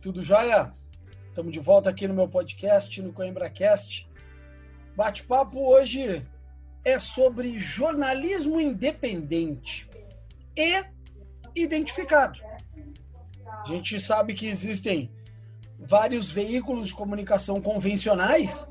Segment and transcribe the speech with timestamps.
[0.00, 0.72] Tudo jóia?
[1.28, 4.08] Estamos de volta aqui no meu podcast, no CoimbraCast.
[4.96, 6.26] Bate-papo hoje
[6.82, 9.86] é sobre jornalismo independente
[10.56, 10.82] e
[11.54, 12.40] identificado.
[13.46, 15.10] A gente sabe que existem
[15.78, 18.66] vários veículos de comunicação convencionais,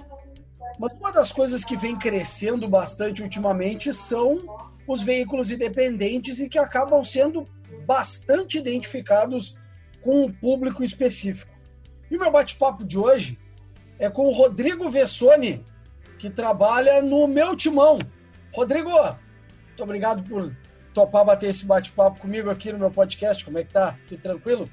[0.79, 4.41] mas uma das coisas que vem crescendo bastante ultimamente são
[4.87, 7.47] os veículos independentes e que acabam sendo
[7.85, 9.55] bastante identificados
[10.01, 11.51] com um público específico.
[12.09, 13.37] E o meu bate-papo de hoje
[13.99, 15.63] é com o Rodrigo Vessoni,
[16.17, 17.99] que trabalha no meu timão.
[18.53, 20.51] Rodrigo, muito obrigado por
[20.93, 23.45] topar bater esse bate-papo comigo aqui no meu podcast.
[23.45, 23.97] Como é que tá?
[24.07, 24.69] Tudo tranquilo?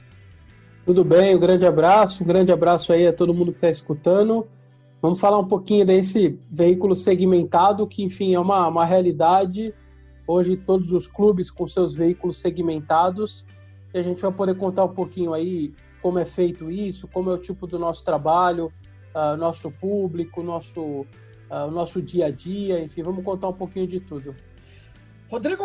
[0.85, 4.47] Tudo bem, um grande abraço, um grande abraço aí a todo mundo que está escutando.
[5.03, 9.75] Vamos falar um pouquinho desse veículo segmentado, que enfim é uma, uma realidade.
[10.27, 13.47] Hoje todos os clubes com seus veículos segmentados
[13.93, 17.35] e a gente vai poder contar um pouquinho aí como é feito isso, como é
[17.35, 18.73] o tipo do nosso trabalho,
[19.15, 21.01] uh, nosso público, nosso,
[21.51, 24.37] uh, nosso dia a dia, enfim, vamos contar um pouquinho de tudo.
[25.29, 25.65] Rodrigo,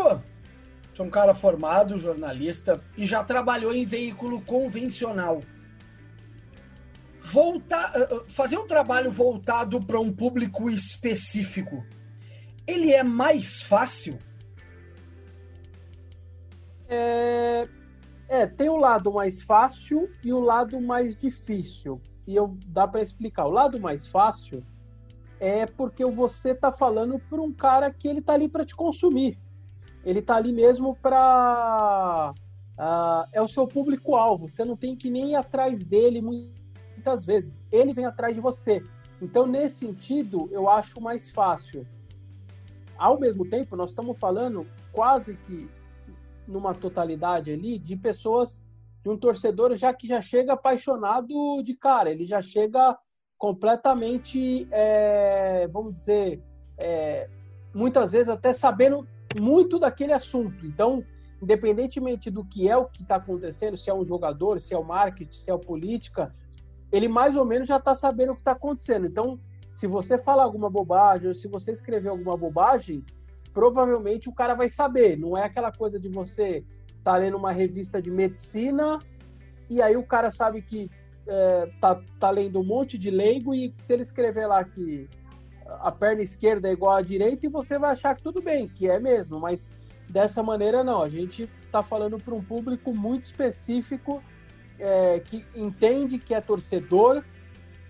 [0.95, 5.41] sou um cara formado, jornalista e já trabalhou em veículo convencional.
[7.23, 11.85] Voltar, uh, fazer um trabalho voltado para um público específico,
[12.65, 14.17] ele é mais fácil?
[16.89, 17.67] É,
[18.31, 22.01] é, tem o lado mais fácil e o lado mais difícil.
[22.25, 23.45] E eu dá para explicar.
[23.45, 24.63] O lado mais fácil
[25.37, 29.37] é porque você tá falando para um cara que ele tá ali para te consumir.
[30.05, 32.33] Ele tá ali mesmo para
[32.79, 34.47] uh, é o seu público alvo.
[34.47, 37.67] Você não tem que nem ir atrás dele muitas vezes.
[37.69, 38.81] Ele vem atrás de você.
[39.21, 41.85] Então, nesse sentido, eu acho mais fácil.
[42.97, 45.69] Ao mesmo tempo, nós estamos falando quase que
[46.51, 48.63] numa totalidade ali de pessoas,
[49.03, 52.97] de um torcedor já que já chega apaixonado de cara, ele já chega
[53.37, 56.43] completamente, é, vamos dizer,
[56.77, 57.27] é,
[57.73, 59.07] muitas vezes até sabendo
[59.39, 60.65] muito daquele assunto.
[60.65, 61.03] Então,
[61.41, 64.83] independentemente do que é o que está acontecendo, se é um jogador, se é o
[64.83, 66.35] marketing, se é a política,
[66.91, 69.07] ele mais ou menos já está sabendo o que está acontecendo.
[69.07, 69.39] Então,
[69.69, 73.03] se você falar alguma bobagem, ou se você escrever alguma bobagem,
[73.53, 75.17] provavelmente o cara vai saber.
[75.17, 76.63] Não é aquela coisa de você
[77.03, 78.99] tá lendo uma revista de medicina
[79.69, 80.89] e aí o cara sabe que
[81.27, 85.09] é, tá, tá lendo um monte de leigo e se ele escrever lá que
[85.79, 88.89] a perna esquerda é igual à direita e você vai achar que tudo bem, que
[88.89, 89.71] é mesmo, mas
[90.09, 91.01] dessa maneira não.
[91.01, 94.21] A gente está falando para um público muito específico
[94.77, 97.23] é, que entende que é torcedor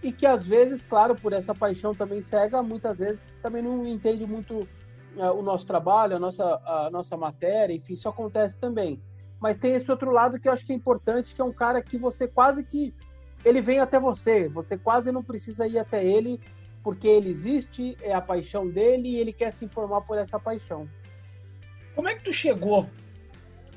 [0.04, 4.26] e que às vezes, claro, por essa paixão também cega, muitas vezes também não entende
[4.26, 4.68] muito
[5.18, 9.02] o nosso trabalho, a nossa, a nossa matéria, enfim, isso acontece também.
[9.40, 11.82] Mas tem esse outro lado que eu acho que é importante, que é um cara
[11.82, 12.94] que você quase que
[13.44, 16.40] ele vem até você, você quase não precisa ir até ele,
[16.84, 20.88] porque ele existe, é a paixão dele e ele quer se informar por essa paixão.
[21.96, 22.88] Como é que tu chegou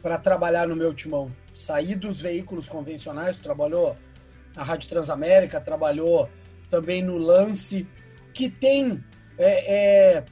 [0.03, 1.31] para trabalhar no meu timão?
[1.53, 3.97] Sair dos veículos convencionais, tu trabalhou
[4.55, 6.29] na Rádio Transamérica, trabalhou
[6.71, 7.87] também no Lance,
[8.33, 9.03] que tem
[9.39, 9.75] é,
[10.17, 10.25] é,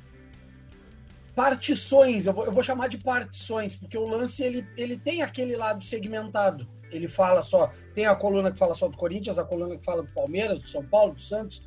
[1.34, 5.56] partições, eu vou, eu vou chamar de partições, porque o lance ele, ele tem aquele
[5.56, 6.69] lado segmentado.
[6.91, 10.03] Ele fala só, tem a coluna que fala só do Corinthians, a coluna que fala
[10.03, 11.66] do Palmeiras, do São Paulo, do Santos,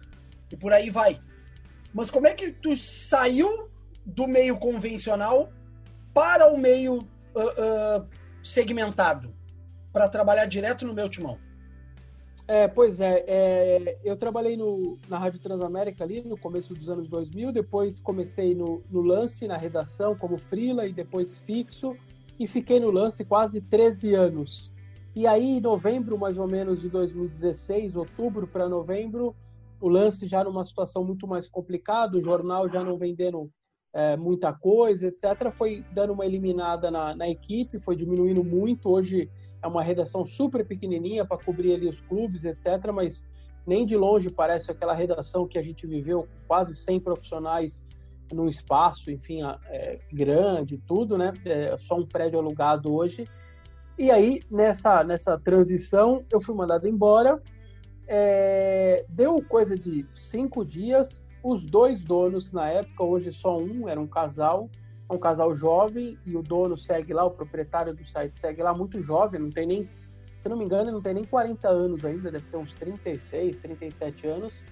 [0.51, 1.19] e por aí vai.
[1.93, 3.69] Mas como é que tu saiu
[4.05, 5.51] do meio convencional
[6.13, 8.07] para o meio uh, uh,
[8.43, 9.33] segmentado,
[9.91, 11.39] para trabalhar direto no meu timão?
[12.47, 17.07] É, pois é, é, eu trabalhei no, na Rádio Transamérica ali no começo dos anos
[17.07, 21.95] 2000, depois comecei no, no Lance, na redação, como freela e depois fixo,
[22.39, 24.71] e fiquei no Lance quase 13 anos.
[25.15, 29.35] E aí, em novembro, mais ou menos, de 2016, outubro para novembro,
[29.81, 33.49] o Lance já numa situação muito mais complicada, o jornal já não vendendo
[33.91, 39.31] é, muita coisa, etc., foi dando uma eliminada na, na equipe, foi diminuindo muito, hoje
[39.65, 42.91] é uma redação super pequenininha para cobrir ali os clubes, etc.
[42.93, 43.27] Mas
[43.65, 47.87] nem de longe parece aquela redação que a gente viveu quase 100 profissionais
[48.31, 51.33] num espaço, enfim, é, grande, tudo, né?
[51.45, 53.27] É só um prédio alugado hoje.
[53.97, 57.41] E aí, nessa, nessa transição, eu fui mandado embora.
[58.07, 61.25] É, deu coisa de cinco dias.
[61.43, 64.69] Os dois donos, na época, hoje só um, era um casal,
[65.09, 68.73] é um casal jovem e o dono segue lá, o proprietário do site segue lá,
[68.73, 69.89] muito jovem, não tem nem,
[70.39, 74.27] se não me engano, não tem nem 40 anos ainda, deve ter uns 36, 37
[74.27, 74.65] anos.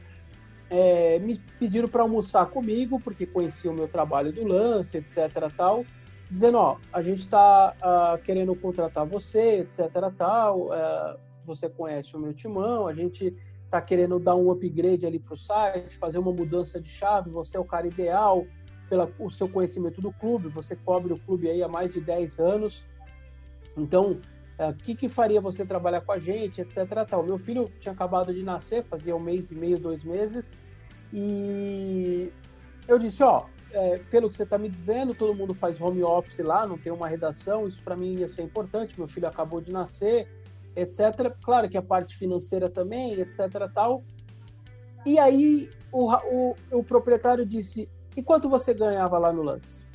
[0.69, 5.51] É, me pediram para almoçar comigo, porque conhecia o meu trabalho do lance, etc.
[5.56, 5.85] tal,
[6.31, 9.91] dizendo: Ó, a gente está uh, ah, querendo contratar você, etc.
[10.18, 15.19] tal, uh, você conhece o meu timão, a gente está querendo dar um upgrade ali
[15.19, 18.47] para o site, fazer uma mudança de chave, você é o cara ideal
[18.94, 22.86] pelo seu conhecimento do clube, você cobre o clube aí há mais de 10 anos,
[23.75, 24.19] então
[24.57, 26.78] é, o que, que faria você trabalhar com a gente, etc.
[27.07, 27.24] Tal.
[27.24, 30.60] Meu filho tinha acabado de nascer, fazia um mês e meio, dois meses,
[31.12, 32.31] e
[32.88, 36.39] eu disse, ó, é, pelo que você está me dizendo, todo mundo faz home office
[36.39, 39.72] lá, não tem uma redação, isso para mim ia ser importante, meu filho acabou de
[39.72, 40.28] nascer,
[40.75, 41.36] etc.
[41.42, 43.39] Claro que a parte financeira também, etc.
[43.74, 44.04] Tal.
[45.06, 49.86] E aí o, o, o proprietário disse, e quanto você ganhava lá no lance?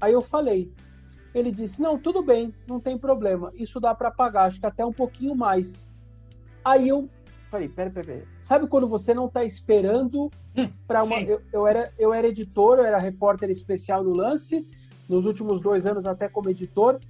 [0.00, 0.72] Aí eu falei,
[1.34, 4.84] ele disse: Não, tudo bem, não tem problema, isso dá para pagar, acho que até
[4.84, 5.90] um pouquinho mais.
[6.64, 7.08] Aí eu
[7.50, 8.24] falei: Pera, pera, pera.
[8.40, 11.20] Sabe quando você não está esperando hum, para uma.
[11.20, 14.66] Eu, eu, era, eu era editor, eu era repórter especial no lance,
[15.08, 17.00] nos últimos dois anos até como editor.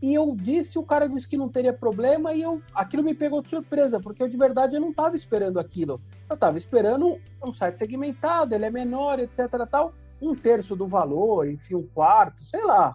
[0.00, 3.40] E eu disse, o cara disse que não teria problema, e eu, aquilo me pegou
[3.40, 6.00] de surpresa, porque eu de verdade eu não estava esperando aquilo.
[6.28, 9.48] Eu estava esperando um site segmentado, ele é menor, etc.
[9.70, 12.94] tal, um terço do valor, enfim, um quarto, sei lá.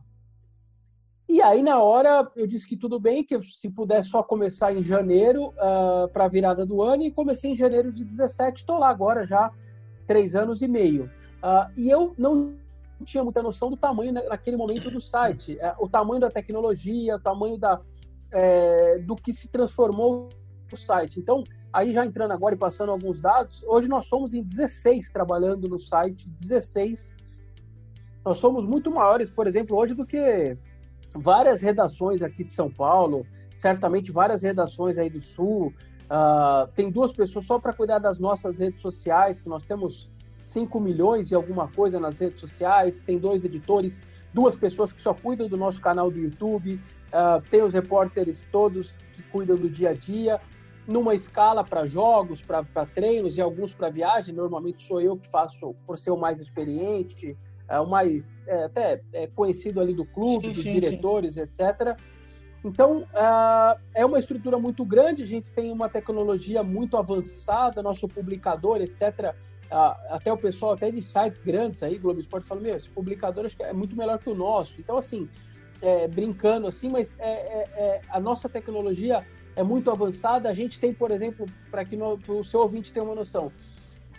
[1.29, 4.83] E aí, na hora, eu disse que tudo bem, que se pudesse só começar em
[4.83, 8.77] janeiro uh, ah, para a virada do ano, e comecei em janeiro de 17, estou
[8.77, 9.49] lá agora já
[10.05, 11.05] três anos e meio.
[11.41, 12.55] Uh, e eu não
[13.05, 17.19] tinha muita noção do tamanho naquele momento do site, uh, o tamanho da tecnologia, o
[17.19, 17.79] tamanho da,
[18.33, 20.27] é, do que se transformou
[20.71, 21.19] o site.
[21.19, 25.67] Então, aí já entrando agora e passando alguns dados, hoje nós somos em 16 trabalhando
[25.67, 27.15] no site, 16.
[28.23, 30.57] Nós somos muito maiores, por exemplo, hoje do que
[31.15, 35.73] várias redações aqui de São Paulo, certamente várias redações aí do Sul.
[36.03, 40.09] Uh, tem duas pessoas só para cuidar das nossas redes sociais, que nós temos
[40.41, 44.01] 5 milhões e alguma coisa nas redes sociais, tem dois editores,
[44.33, 48.97] duas pessoas que só cuidam do nosso canal do YouTube, uh, tem os repórteres todos
[49.13, 50.41] que cuidam do dia a dia,
[50.87, 54.33] numa escala para jogos, para treinos e alguns para viagem.
[54.33, 57.37] Normalmente sou eu que faço, por ser o mais experiente,
[57.67, 61.41] é o mais é, até é conhecido ali do clube, sim, dos sim, diretores, sim.
[61.41, 61.97] etc.
[62.63, 68.07] Então, uh, é uma estrutura muito grande, a gente tem uma tecnologia muito avançada, nosso
[68.07, 69.33] publicador, etc.
[70.09, 73.55] Até o pessoal até de sites grandes aí, Globo Esporte, fala, meu, esse publicador acho
[73.55, 74.75] que é muito melhor que o nosso.
[74.77, 75.29] Então, assim,
[75.81, 79.25] é, brincando assim, mas é, é, é a nossa tecnologia
[79.55, 80.49] é muito avançada.
[80.49, 83.51] A gente tem, por exemplo, para que no, o seu ouvinte tenha uma noção,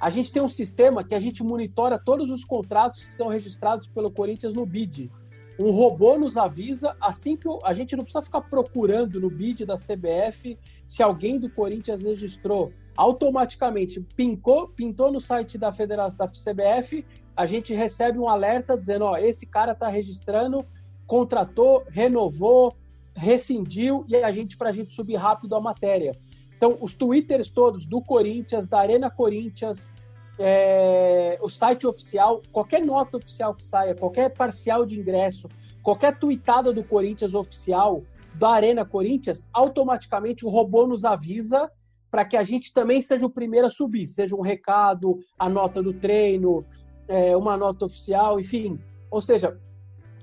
[0.00, 3.87] a gente tem um sistema que a gente monitora todos os contratos que são registrados
[3.87, 5.11] pelo Corinthians no BID.
[5.58, 9.76] Um robô nos avisa assim que a gente não precisa ficar procurando no BID da
[9.76, 12.73] CBF se alguém do Corinthians registrou.
[12.96, 17.05] Automaticamente pincou, pintou no site da Federação da CBF,
[17.37, 20.67] a gente recebe um alerta dizendo, ó, esse cara está registrando,
[21.06, 22.75] contratou, renovou,
[23.14, 26.17] rescindiu e a gente para a gente subir rápido a matéria.
[26.56, 29.91] Então, os twitters todos do Corinthians, da Arena Corinthians,
[30.38, 35.49] é, o site oficial, qualquer nota oficial que saia, qualquer parcial de ingresso,
[35.82, 38.03] qualquer tweetada do Corinthians oficial,
[38.35, 41.70] da Arena Corinthians, automaticamente o robô nos avisa
[42.11, 45.82] para que a gente também seja o primeiro a subir, seja um recado, a nota
[45.82, 46.64] do treino,
[47.09, 48.79] é, uma nota oficial, enfim.
[49.11, 49.59] Ou seja,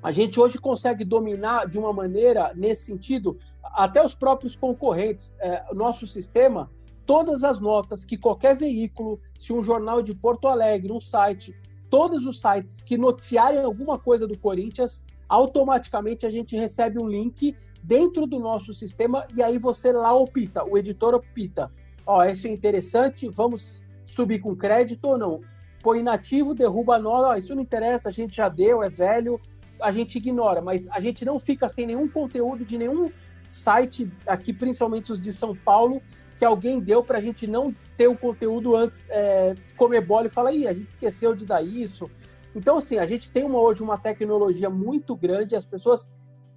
[0.02, 5.36] a gente hoje consegue dominar de uma maneira, nesse sentido, até os próprios concorrentes.
[5.40, 6.70] É, nosso sistema,
[7.06, 11.56] todas as notas que qualquer veículo, se um jornal de Porto Alegre, um site,
[11.90, 17.56] todos os sites que noticiarem alguma coisa do Corinthians, automaticamente a gente recebe um link
[17.84, 21.72] dentro do nosso sistema e aí você lá opta, o editor opta.
[22.06, 25.42] Ó, isso é interessante, vamos subir com crédito ou não?
[25.84, 29.40] Põe inativo, derruba a nota, isso não interessa, a gente já deu, é velho,
[29.82, 33.12] a gente ignora, mas a gente não fica sem nenhum conteúdo de nenhum
[33.48, 36.02] site aqui, principalmente os de São Paulo,
[36.38, 40.30] que alguém deu para a gente não ter o conteúdo antes, é, comer bola e
[40.30, 42.10] falar, ih, a gente esqueceu de dar isso.
[42.56, 46.10] Então, assim, a gente tem uma, hoje uma tecnologia muito grande, as pessoas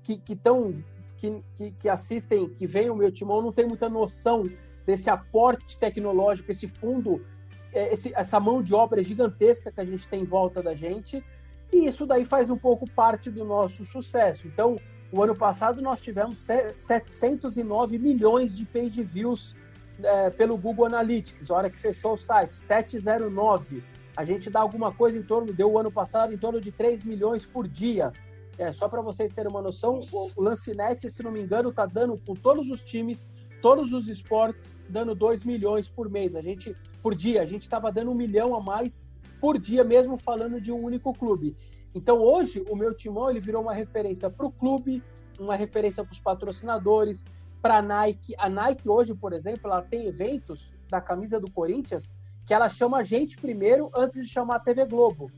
[0.03, 0.71] que, que, tão,
[1.17, 4.45] que, que, que assistem, que veem o meu timão, não tem muita noção
[4.87, 7.25] desse aporte tecnológico, esse fundo,
[7.73, 11.25] é, esse, essa mão de obra gigantesca que a gente tem em volta da gente,
[11.73, 14.47] e isso daí faz um pouco parte do nosso sucesso.
[14.47, 14.79] Então,
[15.11, 19.57] o ano passado nós tivemos 709 milhões de page views
[20.03, 23.83] é, pelo Google Analytics, hora que fechou o site, 709.
[24.17, 27.05] A gente dá alguma coisa em torno, deu o ano passado em torno de 3
[27.05, 28.13] milhões por dia.
[28.59, 31.87] É, só para vocês terem uma noção, o, o Lancinete, se não me engano, está
[31.87, 33.31] dando com todos os times,
[33.63, 36.35] todos os esportes, dando 2 milhões por mês.
[36.35, 39.02] A gente, por dia, a gente estava dando um milhão a mais
[39.43, 41.57] por dia, mesmo falando de um único clube.
[41.93, 45.03] Então hoje o meu timão ele virou uma referência para o clube,
[45.37, 47.25] uma referência para os patrocinadores.
[47.61, 48.35] para a Nike.
[48.39, 52.15] A Nike hoje, por exemplo, ela tem eventos da camisa do Corinthians
[52.47, 55.31] que ela chama a gente primeiro antes de chamar a TV Globo.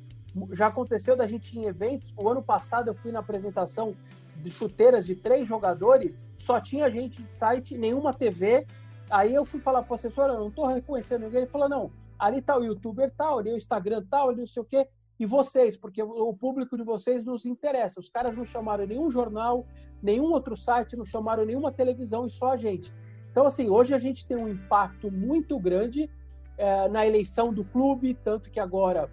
[0.53, 2.13] Já aconteceu da gente em eventos.
[2.17, 3.95] O ano passado eu fui na apresentação
[4.37, 8.67] de chuteiras de três jogadores, só tinha gente de site, nenhuma TV.
[9.11, 11.43] Aí eu fui falar para o assessor, eu não estou reconhecendo ninguém.
[11.43, 14.63] Ele falou, não, ali tá o youtuber tal, ali o Instagram tal, ali não sei
[14.63, 14.89] o quê.
[15.19, 18.01] E vocês, porque o público de vocês nos interessa.
[18.01, 19.67] Os caras não chamaram nenhum jornal,
[20.03, 22.93] nenhum outro site, não chamaram nenhuma televisão e só a gente.
[23.31, 26.11] Então, assim, hoje a gente tem um impacto muito grande
[26.57, 29.11] é, na eleição do clube, tanto que agora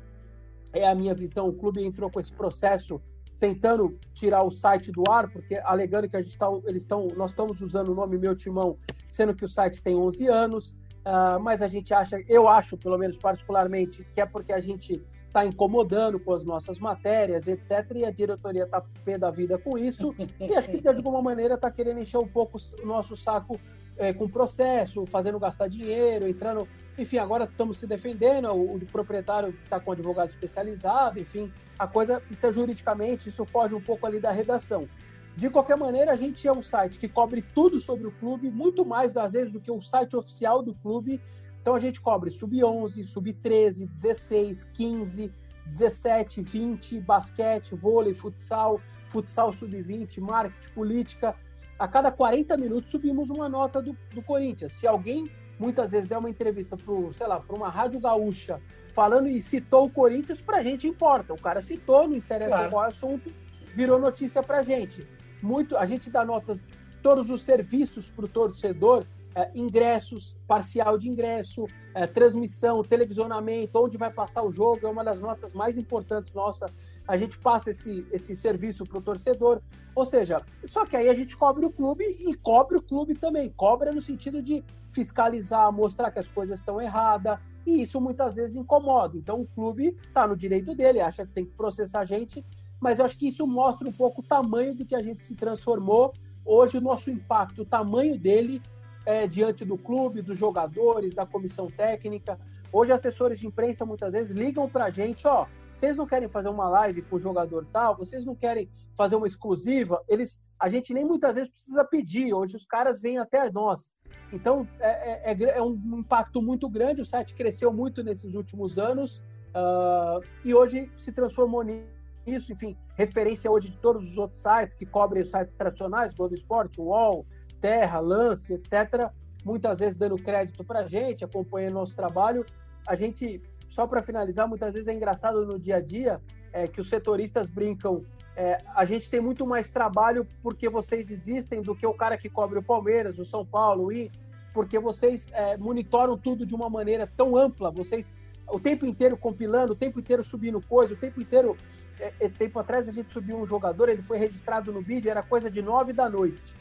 [0.74, 3.01] é a minha visão, o clube entrou com esse processo
[3.39, 7.31] tentando tirar o site do ar, porque alegando que a gente tá, eles estão, nós
[7.31, 8.77] estamos usando o nome Meu Timão,
[9.10, 12.98] sendo que o site tem 11 anos, uh, mas a gente acha, eu acho, pelo
[12.98, 17.89] menos particularmente, que é porque a gente está incomodando com as nossas matérias, etc.
[17.96, 20.13] E a diretoria está pé da vida com isso.
[20.39, 23.60] E acho que de alguma maneira está querendo encher um pouco o nosso saco
[23.98, 26.67] é, com processo, fazendo gastar dinheiro, entrando.
[26.98, 28.50] Enfim, agora estamos se defendendo.
[28.50, 33.74] O, o proprietário está com advogado especializado, enfim, a coisa, isso é juridicamente, isso foge
[33.74, 34.88] um pouco ali da redação.
[35.36, 38.86] De qualquer maneira, a gente é um site que cobre tudo sobre o clube, muito
[38.86, 41.22] mais às vezes do que o site oficial do clube.
[41.62, 45.32] Então a gente cobre sub-11, sub-13, 16, 15,
[45.66, 51.36] 17, 20, basquete, vôlei, futsal, futsal sub-20, marketing, política.
[51.80, 54.74] A cada 40 minutos subimos uma nota do, do Corinthians.
[54.74, 58.60] Se alguém muitas vezes der uma entrevista para, sei lá, para uma rádio gaúcha
[58.92, 61.34] falando e citou o Corinthians, para a gente importa.
[61.34, 62.72] O cara citou, não interessa claro.
[62.72, 63.32] qual assunto,
[63.74, 65.08] virou notícia para a gente.
[65.42, 66.64] Muito, a gente dá notas,
[67.02, 69.06] todos os serviços para o torcedor
[69.36, 75.04] é, ingressos, parcial de ingresso, é, transmissão, televisionamento, onde vai passar o jogo, é uma
[75.04, 76.66] das notas mais importantes nossa.
[77.08, 79.62] A gente passa esse, esse serviço para o torcedor.
[79.96, 83.50] Ou seja, só que aí a gente cobre o clube e cobre o clube também.
[83.50, 88.56] Cobra no sentido de fiscalizar, mostrar que as coisas estão erradas, e isso muitas vezes
[88.56, 89.18] incomoda.
[89.18, 92.46] Então o clube está no direito dele, acha que tem que processar a gente,
[92.82, 95.36] mas eu acho que isso mostra um pouco o tamanho do que a gente se
[95.36, 96.14] transformou.
[96.44, 98.60] Hoje o nosso impacto, o tamanho dele
[99.06, 102.40] é, diante do clube, dos jogadores, da comissão técnica.
[102.74, 105.46] Hoje, assessores de imprensa muitas vezes ligam para a gente: ó,
[105.76, 109.28] vocês não querem fazer uma live com o jogador tal, vocês não querem fazer uma
[109.28, 110.04] exclusiva.
[110.08, 112.34] Eles, a gente nem muitas vezes precisa pedir.
[112.34, 113.92] Hoje os caras vêm até nós.
[114.34, 117.02] Então é, é, é, é um impacto muito grande.
[117.02, 119.18] O site cresceu muito nesses últimos anos
[119.56, 122.00] uh, e hoje se transformou nisso.
[122.25, 126.80] Enfim, referência hoje de todos os outros sites que cobrem os sites tradicionais, Globo Esporte,
[126.80, 127.25] UOL,
[127.60, 129.10] terra, lance, etc.
[129.44, 132.46] Muitas vezes dando crédito para a gente, acompanhando nosso trabalho.
[132.88, 136.22] A gente, só para finalizar, muitas vezes é engraçado no dia a dia
[136.54, 138.06] é, que os setoristas brincam.
[138.36, 142.30] É, a gente tem muito mais trabalho porque vocês existem do que o cara que
[142.30, 144.12] cobre o Palmeiras, o São Paulo, e
[144.54, 147.72] porque vocês é, monitoram tudo de uma maneira tão ampla.
[147.72, 148.13] Vocês
[148.51, 151.58] o tempo inteiro compilando, o tempo inteiro subindo coisa, o tempo inteiro.
[152.01, 155.22] É, é tempo atrás a gente subiu um jogador, ele foi registrado no vídeo, era
[155.22, 156.55] coisa de nove da noite.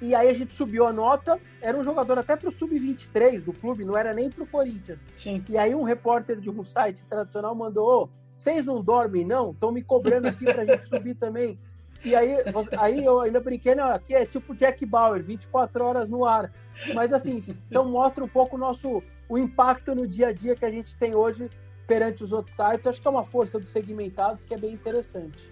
[0.00, 3.52] E aí a gente subiu a nota, era um jogador até para o sub-23 do
[3.52, 5.04] clube, não era nem para o Corinthians.
[5.14, 5.44] Sim.
[5.48, 9.50] E aí um repórter de um site tradicional mandou: vocês não dormem, não?
[9.50, 11.58] Estão me cobrando aqui para a gente subir também.
[12.02, 12.36] E aí,
[12.78, 16.50] aí eu ainda brinquei, não, aqui é tipo Jack Bauer, 24 horas no ar.
[16.94, 20.64] Mas assim, então mostra um pouco o nosso o impacto no dia a dia que
[20.64, 21.50] a gente tem hoje
[21.90, 22.86] perante os outros sites.
[22.86, 25.50] Acho que é uma força dos segmentados que é bem interessante.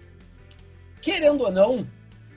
[1.01, 1.87] Querendo ou não,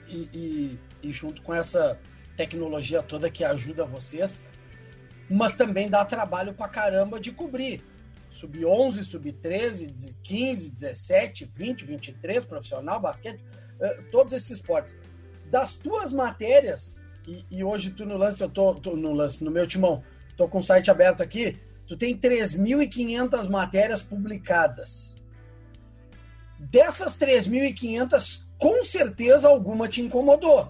[0.07, 1.99] e, e e junto com essa
[2.37, 4.47] tecnologia toda que ajuda vocês,
[5.29, 7.83] mas também dá trabalho pra caramba de cobrir.
[8.31, 13.43] Sub 11, sub 13, 15, 17, 20, 23, profissional, basquete,
[13.79, 14.97] eh, todos esses esportes.
[15.51, 19.51] Das tuas matérias, e, e hoje tu no lance, eu tô, tô, no lance, no
[19.51, 20.03] meu timão,
[20.35, 25.21] tô com o site aberto aqui, tu tem 3.500 matérias publicadas.
[26.59, 30.69] Dessas 3.500, com certeza alguma te incomodou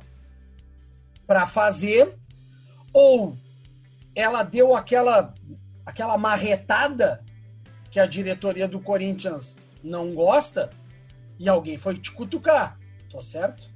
[1.27, 2.17] para fazer,
[2.91, 3.37] ou
[4.15, 5.33] ela deu aquela
[5.85, 7.23] aquela marretada
[7.91, 10.69] que a diretoria do Corinthians não gosta
[11.37, 12.79] e alguém foi te cutucar,
[13.09, 13.69] tô certo?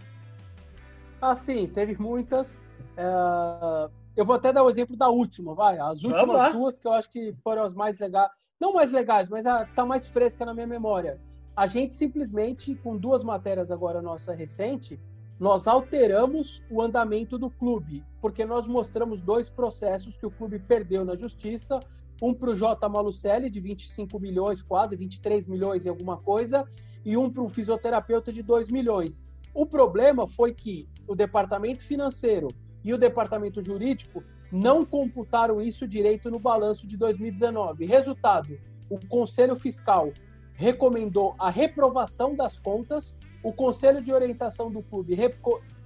[1.22, 2.65] Ah, sim, teve muitas.
[2.96, 3.89] É...
[4.17, 5.77] Eu vou até dar o exemplo da última, vai.
[5.77, 8.31] As últimas duas que eu acho que foram as mais legais.
[8.59, 11.21] Não mais legais, mas a que tá mais fresca na minha memória.
[11.55, 15.00] A gente simplesmente, com duas matérias agora nossa recente,
[15.39, 21.05] nós alteramos o andamento do clube, porque nós mostramos dois processos que o clube perdeu
[21.05, 21.79] na justiça,
[22.19, 22.89] um para o J.
[22.89, 26.65] Malucelli, de 25 milhões, quase 23 milhões e alguma coisa,
[27.05, 29.27] e um para um fisioterapeuta de 2 milhões.
[29.53, 32.47] O problema foi que o departamento financeiro
[32.88, 37.84] e o departamento jurídico não computaram isso direito no balanço de 2019.
[37.86, 38.58] Resultado:
[38.89, 40.13] o Conselho Fiscal
[40.53, 45.17] recomendou a reprovação das contas, o Conselho de Orientação do Clube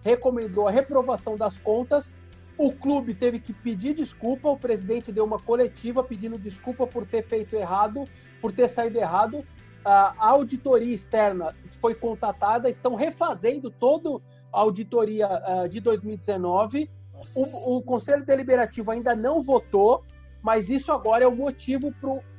[0.03, 2.15] recomendou a reprovação das contas,
[2.55, 7.23] o clube teve que pedir desculpa, o presidente deu uma coletiva pedindo desculpa por ter
[7.23, 8.05] feito errado,
[8.39, 9.43] por ter saído errado.
[9.83, 16.89] A auditoria externa foi contatada, estão refazendo toda a auditoria uh, de 2019
[17.35, 20.03] o, o, Conselho Deliberativo ainda não votou,
[20.41, 21.93] mas isso agora é o motivo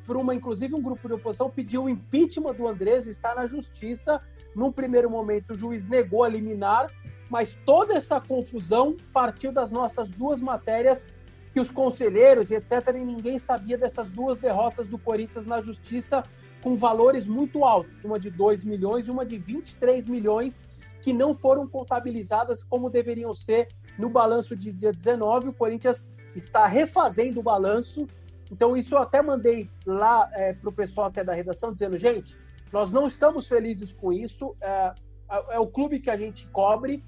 [0.07, 4.21] para uma, inclusive um grupo de oposição pediu o impeachment do Andrés, está na justiça.
[4.55, 6.91] Num primeiro momento, o juiz negou a liminar,
[7.31, 11.07] mas toda essa confusão partiu das nossas duas matérias
[11.53, 12.73] que os conselheiros e etc.
[12.97, 16.25] E ninguém sabia dessas duas derrotas do Corinthians na justiça
[16.61, 20.65] com valores muito altos, uma de 2 milhões e uma de 23 milhões,
[21.03, 23.69] que não foram contabilizadas como deveriam ser
[23.99, 28.07] no balanço de dia 19, o Corinthians está refazendo o balanço.
[28.51, 32.39] Então, isso eu até mandei lá é, para o pessoal até da redação, dizendo, gente,
[32.73, 34.95] nós não estamos felizes com isso, é,
[35.31, 37.05] é, é o clube que a gente cobre,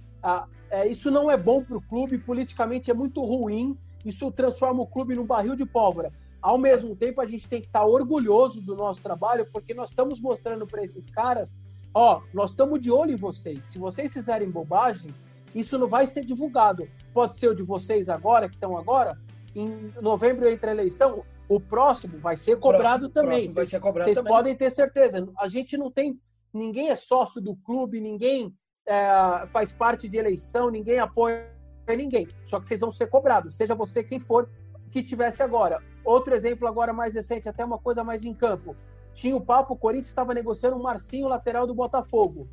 [0.71, 4.87] é, isso não é bom para o clube, politicamente é muito ruim, isso transforma o
[4.87, 6.13] clube num barril de pólvora.
[6.41, 10.21] Ao mesmo tempo, a gente tem que estar orgulhoso do nosso trabalho, porque nós estamos
[10.21, 11.59] mostrando para esses caras,
[11.95, 13.65] ó, nós estamos de olho em vocês.
[13.65, 15.11] Se vocês fizerem bobagem,
[15.55, 16.89] isso não vai ser divulgado.
[17.13, 19.17] Pode ser o de vocês agora, que estão agora,
[19.55, 23.39] em novembro entre a eleição, o próximo vai ser cobrado próximo, também.
[23.45, 24.33] Próximo vai ser cobrado Vocês também.
[24.33, 25.29] podem ter certeza.
[25.39, 26.19] A gente não tem.
[26.53, 28.53] Ninguém é sócio do clube, ninguém
[28.87, 31.49] é, faz parte de eleição, ninguém apoia
[31.89, 32.29] ninguém.
[32.47, 34.49] Só que vocês vão ser cobrados, seja você quem for
[34.91, 35.83] que tivesse agora.
[36.05, 38.77] Outro exemplo agora mais recente, até uma coisa mais em campo.
[39.14, 42.49] Tinha o papo, o Corinthians estava negociando o Marcinho, lateral do Botafogo.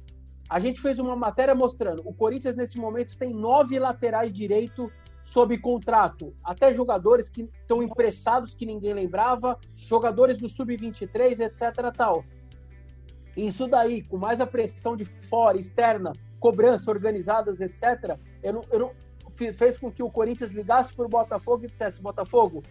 [0.49, 4.91] A gente fez uma matéria mostrando o Corinthians nesse momento tem nove laterais direito
[5.23, 11.95] sob contrato, até jogadores que estão emprestados que ninguém lembrava, jogadores do sub-23, etc.
[11.95, 12.25] Tal.
[13.35, 18.17] Isso daí, com mais a pressão de fora, externa, cobrança organizadas, etc.
[18.43, 18.91] Eu não, eu não
[19.53, 22.61] fez com que o Corinthians ligasse para o Botafogo e dissesse: Botafogo,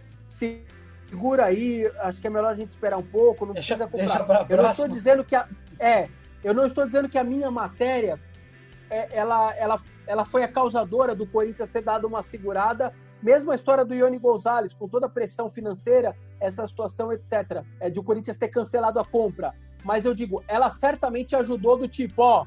[1.10, 4.46] segura aí, acho que é melhor a gente esperar um pouco, não deixa, precisa comprar.
[4.48, 5.46] Eu não estou dizendo que a,
[5.78, 6.08] é
[6.42, 8.18] eu não estou dizendo que a minha matéria
[8.88, 12.92] é, ela, ela, ela foi a causadora do Corinthians ter dado uma segurada.
[13.22, 17.90] Mesmo a história do Ione Gonzalez, com toda a pressão financeira, essa situação, etc., é
[17.90, 19.54] de o Corinthians ter cancelado a compra.
[19.84, 22.46] Mas eu digo, ela certamente ajudou do tipo, ó,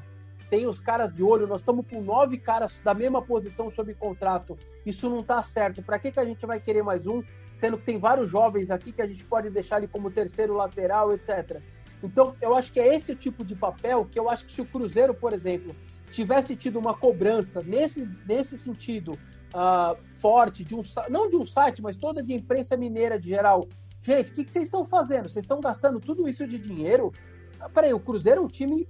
[0.54, 4.56] tem os caras de olho, nós estamos com nove caras da mesma posição sob contrato.
[4.86, 5.82] Isso não está certo.
[5.82, 8.92] Para que, que a gente vai querer mais um, sendo que tem vários jovens aqui
[8.92, 11.60] que a gente pode deixar ele como terceiro lateral, etc.
[12.04, 14.64] Então, eu acho que é esse tipo de papel que eu acho que se o
[14.64, 15.74] Cruzeiro, por exemplo,
[16.12, 19.18] tivesse tido uma cobrança nesse, nesse sentido
[19.52, 23.66] uh, forte, de um, não de um site, mas toda de imprensa mineira de geral.
[24.00, 25.28] Gente, o que, que vocês estão fazendo?
[25.28, 27.12] Vocês estão gastando tudo isso de dinheiro?
[27.58, 28.86] Ah, peraí, o Cruzeiro é um time.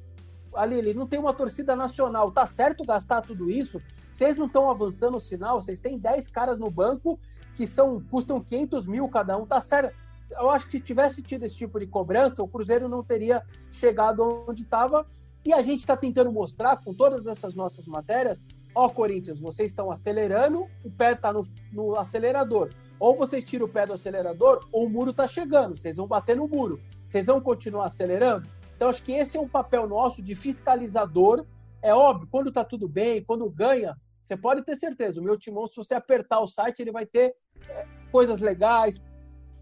[0.54, 2.30] Ali, ele não tem uma torcida nacional.
[2.30, 3.80] Tá certo gastar tudo isso?
[4.10, 5.60] Vocês não estão avançando o sinal?
[5.60, 7.18] Vocês têm 10 caras no banco
[7.54, 9.46] que são custam 500 mil cada um.
[9.46, 9.94] Tá certo?
[10.32, 14.44] eu acho que se tivesse tido esse tipo de cobrança, o Cruzeiro não teria chegado
[14.48, 15.06] onde estava.
[15.44, 19.90] E a gente está tentando mostrar com todas essas nossas matérias: ó, Corinthians, vocês estão
[19.90, 22.70] acelerando, o pé está no, no, acelerador.
[22.98, 26.36] Ou vocês tiram o pé do acelerador, ou o muro está chegando, vocês vão bater
[26.36, 26.80] no muro.
[27.06, 28.48] Vocês vão continuar acelerando?
[28.76, 31.46] Então, acho que esse é um papel nosso de fiscalizador.
[31.82, 35.20] É óbvio, quando está tudo bem, quando ganha, você pode ter certeza.
[35.20, 37.34] O meu timão, se você apertar o site, ele vai ter
[37.68, 39.00] é, coisas legais,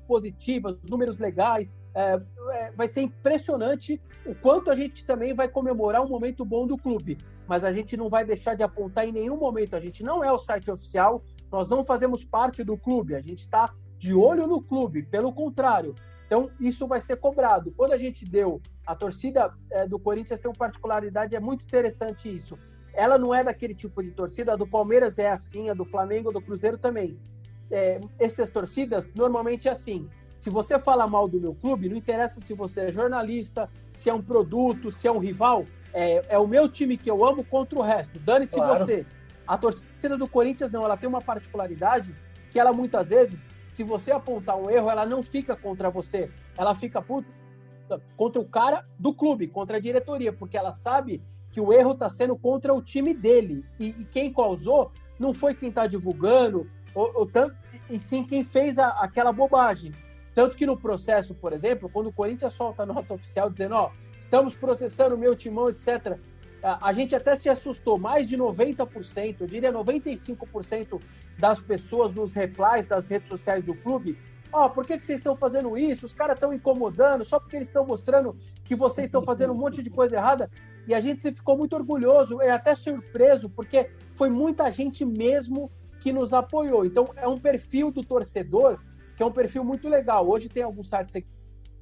[0.07, 1.79] positivas, números legais.
[1.94, 2.20] É,
[2.53, 6.77] é, vai ser impressionante o quanto a gente também vai comemorar um momento bom do
[6.77, 7.18] clube.
[7.46, 9.75] Mas a gente não vai deixar de apontar em nenhum momento.
[9.75, 13.40] A gente não é o site oficial, nós não fazemos parte do clube, a gente
[13.40, 15.94] está de olho no clube, pelo contrário.
[16.27, 17.72] Então, isso vai ser cobrado.
[17.72, 22.35] Quando a gente deu, a torcida é, do Corinthians tem uma particularidade, é muito interessante
[22.35, 22.59] isso.
[22.95, 26.33] Ela não é daquele tipo de torcida, a do Palmeiras é assim, a do Flamengo,
[26.33, 27.18] do Cruzeiro também
[27.73, 30.09] é, essas torcidas, normalmente é assim.
[30.38, 34.14] Se você fala mal do meu clube, não interessa se você é jornalista, se é
[34.14, 35.64] um produto, se é um rival,
[35.95, 38.18] é, é o meu time que eu amo contra o resto.
[38.18, 38.85] Dane-se claro.
[38.85, 39.07] você.
[39.47, 42.14] A torcida do Corinthians não, ela tem uma particularidade
[42.51, 46.75] que ela muitas vezes, se você apontar um erro, ela não fica contra você, ela
[46.75, 47.29] fica puta,
[48.16, 52.09] contra o cara do clube, contra a diretoria, porque ela sabe que o erro está
[52.09, 53.64] sendo contra o time dele.
[53.78, 57.31] E, e quem causou não foi quem está divulgando, ou, ou
[57.90, 59.92] e sim quem fez a, aquela bobagem.
[60.35, 63.90] Tanto que no processo, por exemplo, quando o Corinthians solta a nota oficial dizendo, ó,
[64.18, 66.18] estamos processando o meu timão, etc.,
[66.62, 71.00] a, a gente até se assustou, mais de 90%, eu diria 95%
[71.38, 74.16] das pessoas nos replies das redes sociais do clube.
[74.53, 76.05] Ó, oh, por que, que vocês estão fazendo isso?
[76.05, 79.83] Os caras estão incomodando só porque eles estão mostrando que vocês estão fazendo um monte
[79.83, 80.51] de coisa errada.
[80.87, 86.12] E a gente ficou muito orgulhoso e até surpreso, porque foi muita gente mesmo que
[86.12, 86.85] nos apoiou.
[86.85, 88.79] Então, é um perfil do torcedor
[89.17, 90.29] que é um perfil muito legal.
[90.29, 91.25] Hoje tem alguns sites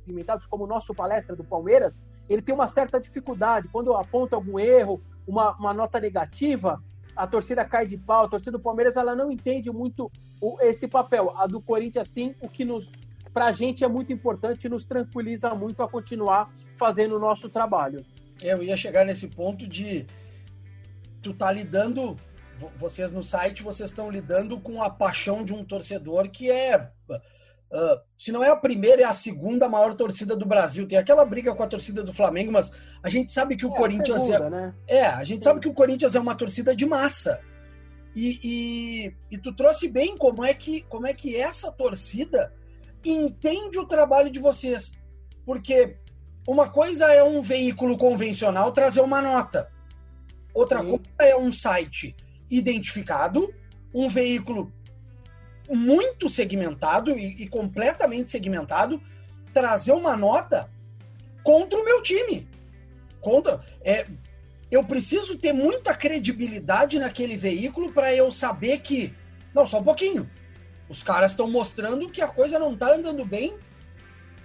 [0.04, 3.68] segmentados, como o nosso palestra do Palmeiras, ele tem uma certa dificuldade.
[3.68, 6.82] Quando aponta algum erro, uma, uma nota negativa,
[7.16, 8.24] a torcida cai de pau.
[8.24, 11.32] A torcida do Palmeiras ela não entende muito o, esse papel.
[11.36, 12.90] A do Corinthians, sim, o que nos
[13.32, 17.48] para a gente é muito importante e nos tranquiliza muito a continuar fazendo o nosso
[17.48, 18.04] trabalho.
[18.42, 20.06] Eu ia chegar nesse ponto de
[21.22, 22.16] tu tá lidando,
[22.76, 26.90] vocês no site, vocês estão lidando com a paixão de um torcedor que é
[27.70, 30.88] Uh, se não é a primeira, é a segunda maior torcida do Brasil.
[30.88, 33.76] Tem aquela briga com a torcida do Flamengo, mas a gente sabe que o é,
[33.76, 34.50] Corinthians segunda, é.
[34.50, 34.74] Né?
[34.88, 35.44] É, a gente Sim.
[35.44, 37.40] sabe que o Corinthians é uma torcida de massa.
[38.14, 42.52] E, e, e, tu trouxe bem como é que como é que essa torcida
[43.04, 45.00] entende o trabalho de vocês.
[45.46, 45.96] Porque
[46.46, 49.70] uma coisa é um veículo convencional trazer uma nota.
[50.52, 50.88] Outra Sim.
[50.88, 52.16] coisa é um site
[52.50, 53.54] identificado,
[53.94, 54.72] um veículo
[55.74, 59.00] muito segmentado e, e completamente segmentado,
[59.52, 60.68] trazer uma nota
[61.42, 62.48] contra o meu time.
[63.20, 63.60] Contra.
[63.82, 64.06] É,
[64.70, 69.14] eu preciso ter muita credibilidade naquele veículo para eu saber que.
[69.54, 70.30] Não, só um pouquinho.
[70.88, 73.54] Os caras estão mostrando que a coisa não está andando bem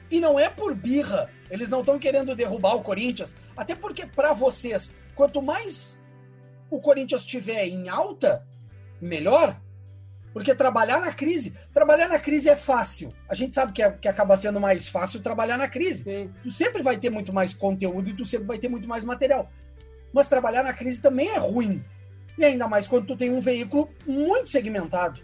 [0.09, 1.29] e não é por birra.
[1.49, 3.35] Eles não estão querendo derrubar o Corinthians.
[3.55, 5.99] Até porque, para vocês, quanto mais
[6.69, 8.45] o Corinthians estiver em alta,
[8.99, 9.59] melhor.
[10.35, 13.13] Porque trabalhar na crise, trabalhar na crise é fácil.
[13.29, 16.03] A gente sabe que, é, que acaba sendo mais fácil trabalhar na crise.
[16.03, 16.29] Sim.
[16.43, 19.49] Tu sempre vai ter muito mais conteúdo e tu sempre vai ter muito mais material.
[20.11, 21.81] Mas trabalhar na crise também é ruim.
[22.37, 25.21] E ainda mais quando tu tem um veículo muito segmentado.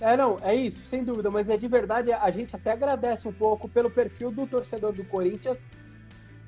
[0.00, 3.32] É, não, é isso, sem dúvida, mas é de verdade, a gente até agradece um
[3.32, 5.64] pouco pelo perfil do torcedor do Corinthians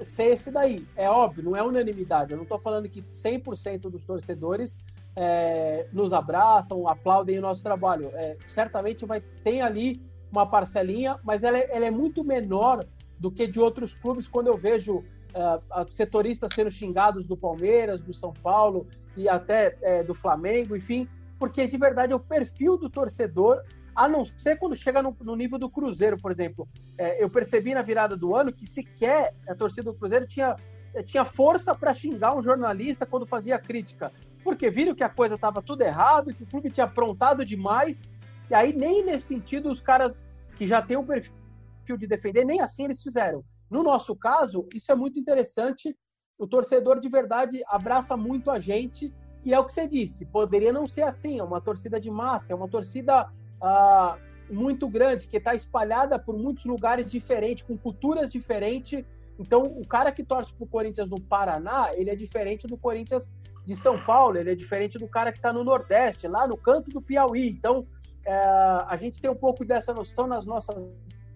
[0.02, 0.84] ser esse daí.
[0.96, 2.32] É óbvio, não é unanimidade.
[2.32, 4.76] Eu não estou falando que 100% dos torcedores
[5.16, 8.10] é, nos abraçam, aplaudem o nosso trabalho.
[8.14, 12.84] É, certamente vai ter ali uma parcelinha, mas ela é, ela é, muito menor
[13.18, 18.14] do que de outros clubes quando eu vejo é, setoristas sendo xingados do Palmeiras, do
[18.14, 21.06] São Paulo e até é, do Flamengo, enfim,
[21.38, 23.62] porque de verdade é o perfil do torcedor,
[23.94, 26.66] a não ser quando chega no, no nível do Cruzeiro, por exemplo.
[26.96, 30.56] É, eu percebi na virada do ano que sequer a torcida do Cruzeiro tinha,
[31.04, 34.10] tinha força para xingar um jornalista quando fazia crítica
[34.42, 38.08] porque viram que a coisa estava tudo errado, que o clube tinha aprontado demais,
[38.50, 42.60] e aí nem nesse sentido os caras que já têm um perfil de defender, nem
[42.60, 43.44] assim eles fizeram.
[43.70, 45.96] No nosso caso, isso é muito interessante,
[46.38, 49.12] o torcedor de verdade abraça muito a gente,
[49.44, 52.52] e é o que você disse, poderia não ser assim, é uma torcida de massa,
[52.52, 53.28] é uma torcida
[53.60, 54.18] ah,
[54.50, 59.04] muito grande, que está espalhada por muitos lugares diferentes, com culturas diferentes,
[59.38, 63.34] então, o cara que torce para o Corinthians no Paraná, ele é diferente do Corinthians
[63.64, 66.90] de São Paulo, ele é diferente do cara que está no Nordeste, lá no canto
[66.90, 67.48] do Piauí.
[67.48, 67.86] Então,
[68.24, 70.76] é, a gente tem um pouco dessa noção nas nossas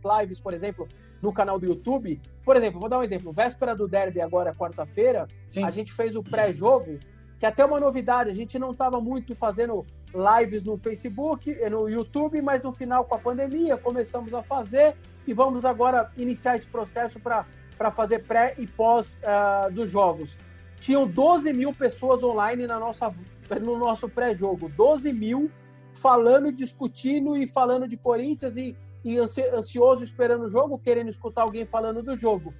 [0.05, 0.89] lives, por exemplo,
[1.23, 2.21] no canal do YouTube.
[2.45, 3.33] Por exemplo, vou dar um exemplo.
[3.33, 5.29] Véspera do derby, agora quarta-feira,
[5.63, 6.99] a gente fez o pré-jogo,
[7.39, 8.31] que até uma novidade.
[8.31, 13.15] A gente não estava muito fazendo lives no Facebook, no YouTube, mas no final, com
[13.15, 18.67] a pandemia, começamos a fazer e vamos agora iniciar esse processo para fazer pré e
[18.67, 20.39] pós uh, dos jogos
[20.79, 23.15] tinham 12 mil pessoas online na nossa,
[23.61, 24.69] no nosso pré-jogo.
[24.69, 25.51] 12 mil
[25.93, 31.65] falando, discutindo e falando de Corinthians e, e ansioso esperando o jogo, querendo escutar alguém
[31.65, 32.53] falando do jogo.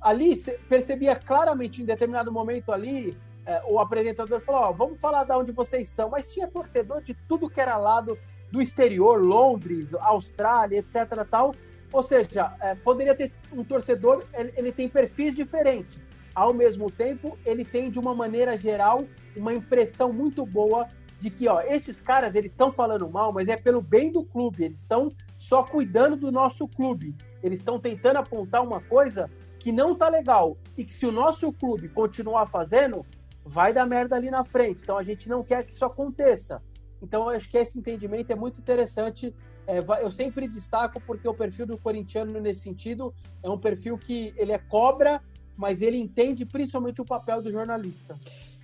[0.00, 0.36] Ali,
[0.68, 5.52] percebia claramente, em determinado momento ali, é, o apresentador falou: Ó, vamos falar de onde
[5.52, 6.10] vocês são.
[6.10, 8.18] Mas tinha torcedor de tudo que era lado
[8.50, 11.26] do exterior, Londres, Austrália, etc.
[11.30, 11.54] tal.
[11.92, 16.00] Ou seja, é, poderia ter um torcedor, ele, ele tem perfis diferentes
[16.34, 19.04] ao mesmo tempo, ele tem, de uma maneira geral,
[19.36, 20.88] uma impressão muito boa
[21.20, 24.64] de que, ó, esses caras, eles estão falando mal, mas é pelo bem do clube,
[24.64, 27.14] eles estão só cuidando do nosso clube.
[27.42, 31.52] Eles estão tentando apontar uma coisa que não tá legal e que se o nosso
[31.52, 33.04] clube continuar fazendo,
[33.44, 34.82] vai dar merda ali na frente.
[34.82, 36.62] Então a gente não quer que isso aconteça.
[37.02, 39.34] Então eu acho que esse entendimento é muito interessante.
[39.66, 44.34] É, eu sempre destaco porque o perfil do corintiano nesse sentido é um perfil que
[44.36, 45.22] ele é cobra
[45.56, 48.18] mas ele entende principalmente o papel do jornalista.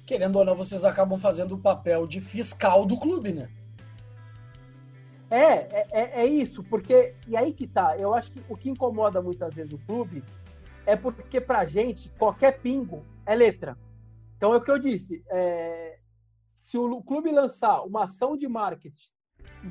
[0.07, 3.49] Querendo ou não, vocês acabam fazendo o papel de fiscal do clube, né?
[5.31, 7.15] É, é, é, é isso, porque.
[7.29, 7.97] E aí que tá.
[7.97, 10.25] Eu acho que o que incomoda muitas vezes o clube
[10.85, 13.79] é porque, pra gente, qualquer pingo é letra.
[14.37, 15.23] Então é o que eu disse.
[15.31, 15.99] É,
[16.53, 19.11] se o clube lançar uma ação de marketing,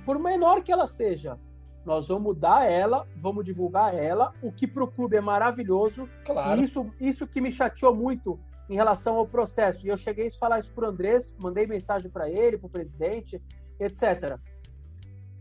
[0.06, 1.38] por menor que ela seja,
[1.86, 6.08] nós vamos dar ela, vamos divulgar ela, o que para o clube é maravilhoso.
[6.26, 6.60] Claro.
[6.60, 8.40] E isso, isso que me chateou muito
[8.70, 9.86] em relação ao processo.
[9.86, 12.70] E eu cheguei a falar isso para o Andrés, mandei mensagem para ele, para o
[12.70, 13.42] presidente,
[13.80, 14.38] etc.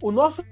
[0.03, 0.43] O nosso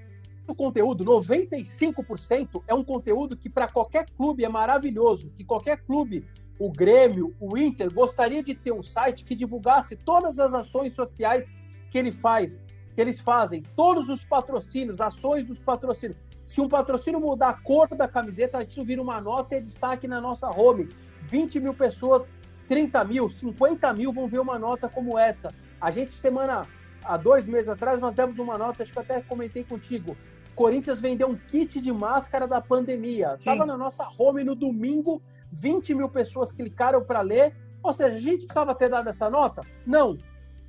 [0.57, 6.25] conteúdo, 95%, é um conteúdo que para qualquer clube é maravilhoso, que qualquer clube,
[6.59, 11.53] o Grêmio, o Inter, gostaria de ter um site que divulgasse todas as ações sociais
[11.91, 12.63] que ele faz,
[12.97, 16.19] que eles fazem, todos os patrocínios, ações dos patrocínios.
[16.47, 20.19] Se um patrocínio mudar a cor da camiseta, isso vira uma nota e destaque na
[20.19, 20.89] nossa home.
[21.21, 22.27] 20 mil pessoas,
[22.67, 25.53] 30 mil, 50 mil vão ver uma nota como essa.
[25.79, 26.67] A gente, semana,
[27.05, 30.17] há dois meses atrás, nós demos uma nota, acho que até comentei contigo.
[30.55, 33.37] Corinthians vendeu um kit de máscara da pandemia.
[33.39, 35.21] Estava na nossa home no domingo,
[35.53, 37.55] 20 mil pessoas clicaram para ler.
[37.83, 39.61] Ou seja, a gente precisava ter dado essa nota?
[39.85, 40.17] Não.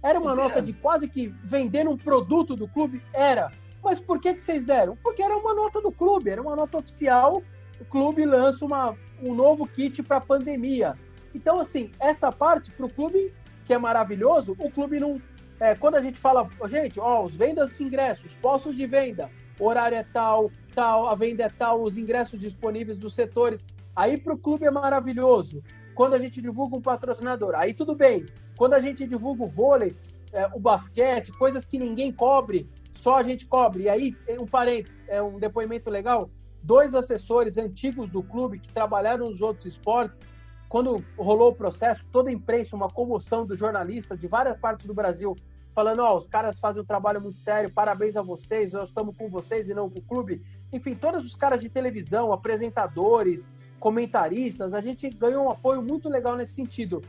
[0.01, 3.01] Era uma nota de quase que vendendo um produto do clube?
[3.13, 3.51] Era.
[3.83, 4.97] Mas por que, que vocês deram?
[5.03, 7.41] Porque era uma nota do clube, era uma nota oficial.
[7.79, 10.95] O clube lança uma, um novo kit para a pandemia.
[11.33, 13.33] Então, assim, essa parte para o clube,
[13.65, 15.21] que é maravilhoso, o clube não.
[15.59, 19.29] É, quando a gente fala, gente, ó, os vendas de ingressos, postos de venda,
[19.59, 23.65] horário é tal, tal, a venda é tal, os ingressos disponíveis dos setores.
[23.95, 25.63] Aí para o clube é maravilhoso.
[25.97, 28.27] Quando a gente divulga um patrocinador, aí tudo bem.
[28.55, 29.97] Quando a gente divulga o vôlei,
[30.31, 33.85] é, o basquete, coisas que ninguém cobre, só a gente cobre.
[33.85, 36.29] E aí, um parênteses, é um depoimento legal.
[36.61, 40.21] Dois assessores antigos do clube que trabalharam nos outros esportes,
[40.69, 44.93] quando rolou o processo, toda a imprensa, uma comoção dos jornalistas de várias partes do
[44.93, 45.35] Brasil,
[45.73, 49.17] falando: Ó, oh, os caras fazem um trabalho muito sério, parabéns a vocês, nós estamos
[49.17, 50.43] com vocês e não com o clube.
[50.71, 56.35] Enfim, todos os caras de televisão, apresentadores, comentaristas, a gente ganhou um apoio muito legal
[56.35, 57.01] nesse sentido.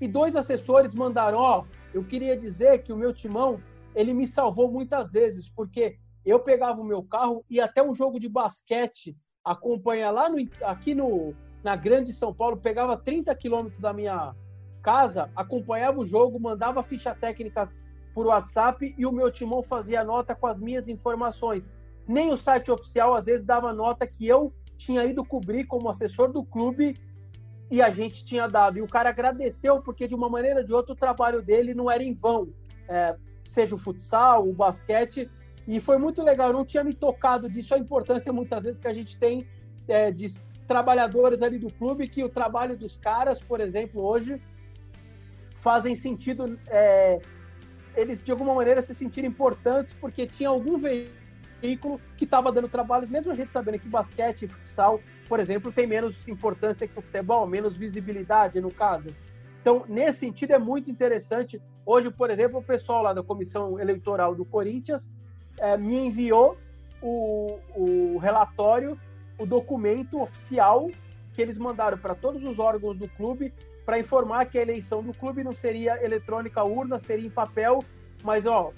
[0.00, 3.60] E dois assessores mandaram: Ó, oh, eu queria dizer que o meu timão
[3.94, 8.20] ele me salvou muitas vezes, porque eu pegava o meu carro e até um jogo
[8.20, 13.92] de basquete acompanha lá no, aqui no, na Grande São Paulo, pegava 30 quilômetros da
[13.92, 14.34] minha
[14.82, 17.68] casa, acompanhava o jogo, mandava ficha técnica
[18.14, 21.70] por WhatsApp e o meu timão fazia nota com as minhas informações.
[22.06, 26.32] Nem o site oficial às vezes dava nota que eu tinha ido cobrir como assessor
[26.32, 26.96] do clube
[27.70, 28.78] e a gente tinha dado.
[28.78, 31.90] E o cara agradeceu porque de uma maneira ou de outra o trabalho dele não
[31.90, 32.48] era em vão,
[32.88, 33.14] é,
[33.44, 35.28] seja o futsal, o basquete.
[35.66, 36.48] E foi muito legal.
[36.48, 39.46] Eu não tinha me tocado disso a importância muitas vezes que a gente tem
[39.86, 40.32] é, de
[40.66, 44.40] trabalhadores ali do clube que o trabalho dos caras, por exemplo, hoje
[45.54, 47.18] fazem sentido é,
[47.96, 51.17] eles de alguma maneira se sentirem importantes porque tinha algum veículo
[51.60, 55.86] que estava dando trabalhos, mesmo a gente sabendo que basquete e futsal, por exemplo, tem
[55.86, 59.14] menos importância que o futebol, menos visibilidade no caso.
[59.60, 61.60] Então, nesse sentido, é muito interessante.
[61.84, 65.10] Hoje, por exemplo, o pessoal lá da comissão eleitoral do Corinthians
[65.58, 66.56] é, me enviou
[67.02, 68.98] o, o relatório
[69.38, 70.90] o documento oficial
[71.32, 73.54] que eles mandaram para todos os órgãos do clube
[73.86, 77.82] para informar que a eleição do clube não seria eletrônica urna, seria em papel,
[78.22, 78.72] mas ó,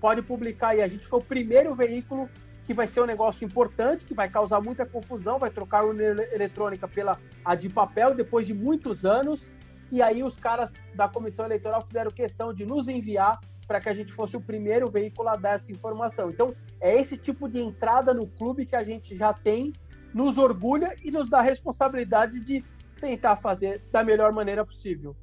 [0.00, 0.82] pode publicar aí.
[0.82, 2.28] A gente foi o primeiro veículo
[2.64, 6.02] que vai ser um negócio importante, que vai causar muita confusão, vai trocar a urna
[6.32, 9.50] eletrônica pela a de papel depois de muitos anos.
[9.90, 13.94] E aí os caras da comissão eleitoral fizeram questão de nos enviar para que a
[13.94, 16.30] gente fosse o primeiro veículo a dar essa informação.
[16.30, 19.72] Então, é esse tipo de entrada no clube que a gente já tem
[20.12, 22.64] nos orgulha e nos dá a responsabilidade de
[23.00, 25.16] tentar fazer da melhor maneira possível.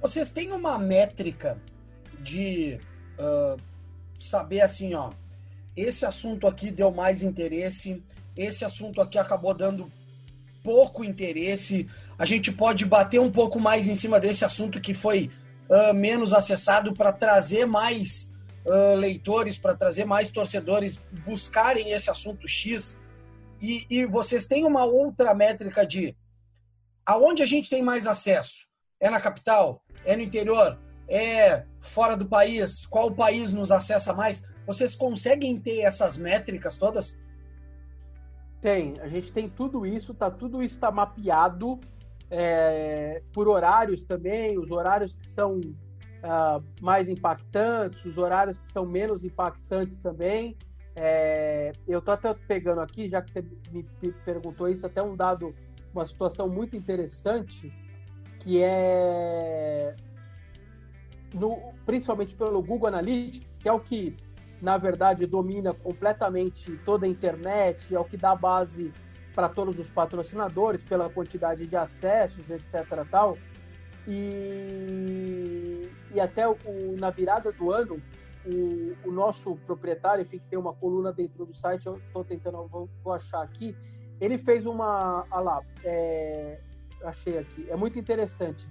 [0.00, 1.60] Vocês têm uma métrica
[2.20, 2.80] de
[3.22, 3.60] uh,
[4.18, 5.10] saber assim, ó,
[5.76, 8.02] esse assunto aqui deu mais interesse,
[8.36, 9.90] esse assunto aqui acabou dando
[10.62, 15.30] pouco interesse, a gente pode bater um pouco mais em cima desse assunto que foi
[15.68, 22.46] uh, menos acessado para trazer mais uh, leitores, para trazer mais torcedores buscarem esse assunto
[22.46, 23.00] X
[23.60, 26.16] e, e vocês têm uma outra métrica de
[27.06, 28.66] aonde a gente tem mais acesso?
[29.00, 29.82] É na capital?
[30.04, 30.78] É no interior?
[31.14, 32.86] É fora do país?
[32.86, 34.48] Qual país nos acessa mais?
[34.66, 37.20] Vocês conseguem ter essas métricas todas?
[38.62, 41.78] Tem, a gente tem tudo isso, tá tudo isso está mapeado
[42.30, 48.86] é, por horários também, os horários que são uh, mais impactantes, os horários que são
[48.86, 50.56] menos impactantes também.
[50.96, 53.84] É, eu estou até pegando aqui, já que você me
[54.24, 55.54] perguntou isso, até um dado,
[55.92, 57.70] uma situação muito interessante,
[58.40, 59.94] que é
[61.34, 64.16] no, principalmente pelo Google Analytics, que é o que
[64.60, 68.92] na verdade domina completamente toda a internet, é o que dá base
[69.34, 73.04] para todos os patrocinadores pela quantidade de acessos, etc.
[73.10, 73.36] Tal.
[74.06, 76.56] E, e até o,
[76.98, 78.00] na virada do ano,
[78.44, 82.66] o, o, nosso proprietário, enfim, que tem uma coluna dentro do site, eu estou tentando,
[82.66, 83.76] vou, vou, achar aqui,
[84.20, 85.24] ele fez uma.
[85.30, 86.60] Ah lá, é,
[87.04, 88.66] achei aqui, é muito interessante.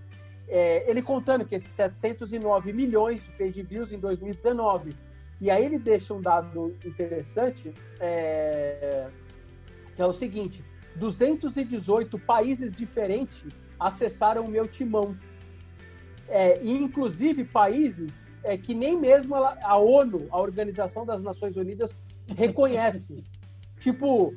[0.54, 4.94] É, ele contando que esses 709 milhões de page views em 2019.
[5.40, 9.08] E aí ele deixa um dado interessante, é,
[9.96, 10.62] que é o seguinte:
[10.98, 13.46] 218 países diferentes
[13.80, 15.18] acessaram o meu timão.
[16.28, 21.56] É, e inclusive países é, que nem mesmo a, a ONU, a Organização das Nações
[21.56, 23.24] Unidas, reconhece.
[23.80, 24.36] tipo,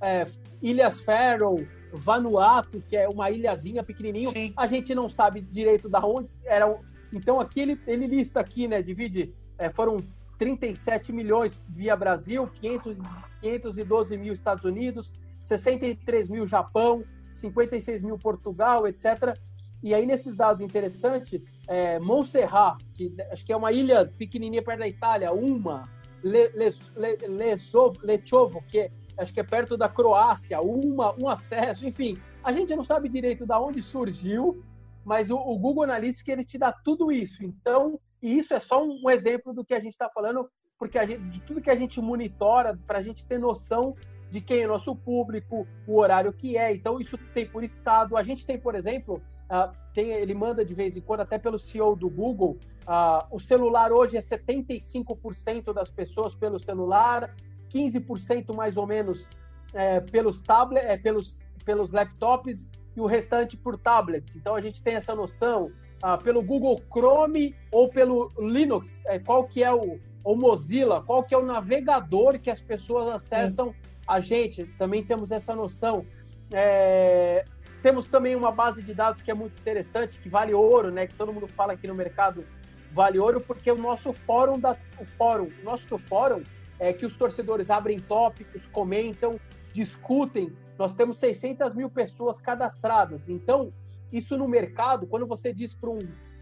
[0.00, 0.26] é,
[0.60, 4.52] Ilhas Faroe, Vanuatu, que é uma ilhazinha pequenininho, Sim.
[4.56, 6.78] a gente não sabe direito da onde era.
[7.12, 9.98] Então aqui ele, ele lista aqui, né, divide, é, foram
[10.38, 12.96] 37 milhões via Brasil, 500,
[13.40, 19.36] 512 mil Estados Unidos, 63 mil Japão, 56 mil Portugal, etc.
[19.82, 24.80] E aí, nesses dados interessantes, é, Montserrat, que acho que é uma ilha pequenininha perto
[24.80, 25.88] da Itália, uma,
[26.22, 28.90] Le, Le, Le, Lechovo, que
[29.22, 32.18] acho que é perto da Croácia, uma, um acesso, enfim.
[32.42, 34.62] A gente não sabe direito de onde surgiu,
[35.04, 37.44] mas o, o Google Analytics ele te dá tudo isso.
[37.44, 41.22] Então, e isso é só um exemplo do que a gente está falando, porque gente,
[41.28, 43.96] de tudo que a gente monitora, para a gente ter noção
[44.30, 46.72] de quem é nosso público, o horário que é.
[46.72, 48.16] Então, isso tem por estado.
[48.16, 51.58] A gente tem, por exemplo, uh, tem, ele manda de vez em quando, até pelo
[51.58, 52.56] CEO do Google,
[52.86, 57.34] uh, o celular hoje é 75% das pessoas pelo celular,
[57.72, 59.28] 15% mais ou menos
[59.72, 64.36] é, pelos tablets, é, pelos, pelos laptops e o restante por tablets.
[64.36, 65.70] Então, a gente tem essa noção.
[66.04, 70.00] Uh, pelo Google Chrome ou pelo Linux, é, qual que é o,
[70.34, 73.72] Mozilla, qual que é o navegador que as pessoas acessam
[74.06, 76.04] a gente também temos essa noção.
[76.50, 77.44] É,
[77.82, 81.06] temos também uma base de dados que é muito interessante, que vale ouro, né?
[81.06, 82.44] Que todo mundo fala aqui no mercado
[82.92, 86.42] vale ouro, porque o nosso fórum, da, o fórum, nosso fórum
[86.82, 89.38] é que os torcedores abrem tópicos, comentam,
[89.72, 90.52] discutem.
[90.76, 93.28] Nós temos 600 mil pessoas cadastradas.
[93.28, 93.72] Então,
[94.12, 96.00] isso no mercado, quando você diz para um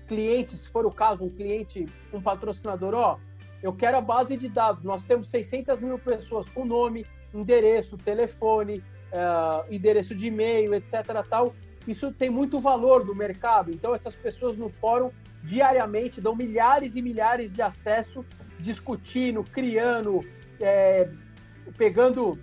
[0.08, 3.18] cliente, se for o caso, um cliente, um patrocinador, ó,
[3.62, 4.82] eu quero a base de dados.
[4.82, 8.78] Nós temos 600 mil pessoas com nome, endereço, telefone,
[9.12, 11.04] uh, endereço de e-mail, etc.
[11.28, 11.54] Tal.
[11.86, 13.70] Isso tem muito valor no mercado.
[13.70, 15.10] Então, essas pessoas no fórum
[15.42, 18.24] diariamente dão milhares e milhares de acesso,
[18.60, 20.20] discutindo, criando,
[20.60, 21.08] é,
[21.76, 22.38] pegando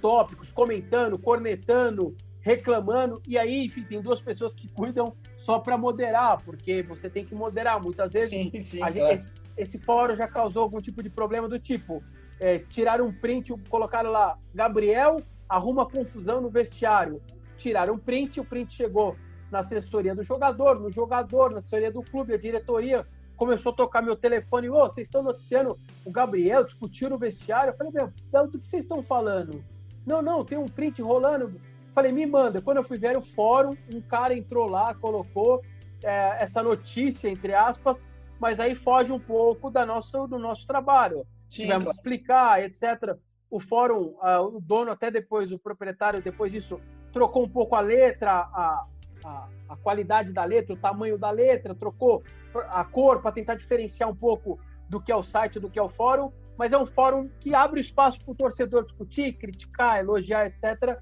[0.00, 3.22] tópicos, comentando, cornetando, reclamando.
[3.26, 7.34] E aí, enfim, tem duas pessoas que cuidam só para moderar, porque você tem que
[7.34, 7.80] moderar.
[7.80, 9.14] Muitas vezes sim, sim, gente, claro.
[9.14, 12.02] esse, esse fórum já causou algum tipo de problema do tipo
[12.42, 17.22] é, tiraram um print, colocaram lá, Gabriel arruma confusão no vestiário.
[17.56, 19.16] Tiraram um print, o print chegou
[19.48, 23.06] na assessoria do jogador, no jogador, na assessoria do clube, a diretoria
[23.42, 27.72] começou a tocar meu telefone, ô, oh, vocês estão noticiando o Gabriel, discutiu no vestiário.
[27.72, 28.12] Eu falei, meu,
[28.46, 29.64] do que vocês estão falando?
[30.06, 31.52] Não, não, tem um print rolando.
[31.92, 32.62] Falei, me manda.
[32.62, 35.60] Quando eu fui ver o fórum, um cara entrou lá, colocou
[36.04, 38.06] é, essa notícia, entre aspas,
[38.38, 41.26] mas aí foge um pouco da nossa, do nosso trabalho.
[41.50, 41.96] Sim, tivemos claro.
[41.96, 43.18] explicar, etc.
[43.50, 46.80] O fórum, uh, o dono até depois, o proprietário depois disso,
[47.12, 48.86] trocou um pouco a letra, a,
[49.24, 52.22] a, a qualidade da letra, o tamanho da letra, trocou
[52.54, 54.58] a cor para tentar diferenciar um pouco
[54.88, 57.54] do que é o site, do que é o fórum, mas é um fórum que
[57.54, 60.98] abre espaço para o torcedor discutir, criticar, elogiar, etc.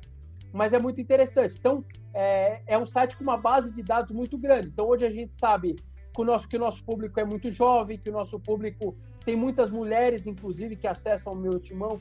[0.53, 1.57] Mas é muito interessante.
[1.59, 4.69] Então, é, é um site com uma base de dados muito grande.
[4.69, 5.77] Então, hoje a gente sabe
[6.15, 9.37] que o nosso, que o nosso público é muito jovem, que o nosso público tem
[9.37, 12.01] muitas mulheres, inclusive, que acessam o meu timão,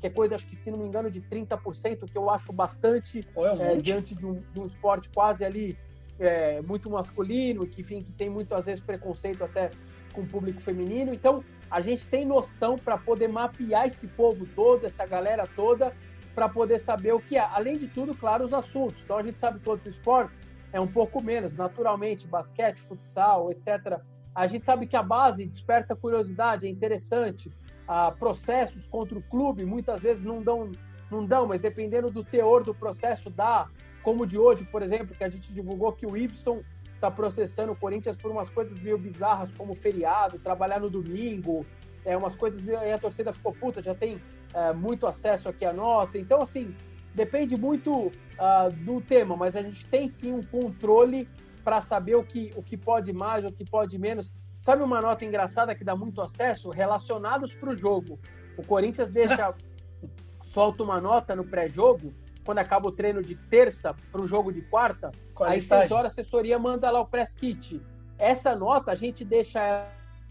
[0.00, 3.26] que é coisa, acho que se não me engano, de 30%, que eu acho bastante
[3.36, 5.78] é, diante de um, de um, esporte quase ali
[6.18, 9.70] é, muito masculino, que, enfim, que tem muito, às vezes, preconceito até
[10.12, 11.12] com o público feminino.
[11.12, 15.92] Então, a gente tem noção para poder mapear esse povo todo, essa galera toda,
[16.34, 17.40] para poder saber o que é.
[17.40, 19.02] Além de tudo, claro, os assuntos.
[19.04, 20.40] Então, a gente sabe todos os esportes,
[20.72, 24.00] é um pouco menos, naturalmente, basquete, futsal, etc
[24.34, 27.50] a gente sabe que a base desperta curiosidade, é interessante.
[27.92, 30.70] Ah, processos contra o clube muitas vezes não dão,
[31.10, 33.66] não dão, mas dependendo do teor do processo dá.
[34.04, 36.62] Como de hoje, por exemplo, que a gente divulgou que o Ibson
[36.94, 41.66] está processando o Corinthians por umas coisas meio bizarras, como feriado, trabalhar no domingo,
[42.04, 44.22] é, umas coisas aí a torcida ficou puta, já tem
[44.54, 46.16] é, muito acesso aqui à nota.
[46.16, 46.72] Então, assim,
[47.12, 51.28] depende muito uh, do tema, mas a gente tem sim um controle
[51.64, 54.32] para saber o que, o que pode mais, o que pode menos.
[54.60, 56.68] Sabe uma nota engraçada que dá muito acesso?
[56.68, 58.20] Relacionados para o jogo.
[58.58, 59.54] O Corinthians deixa,
[60.44, 62.12] solta uma nota no pré-jogo,
[62.44, 66.12] quando acaba o treino de terça para o jogo de quarta, Qual aí seis horas
[66.12, 67.80] a assessoria manda lá o press kit.
[68.18, 69.88] Essa nota a gente deixa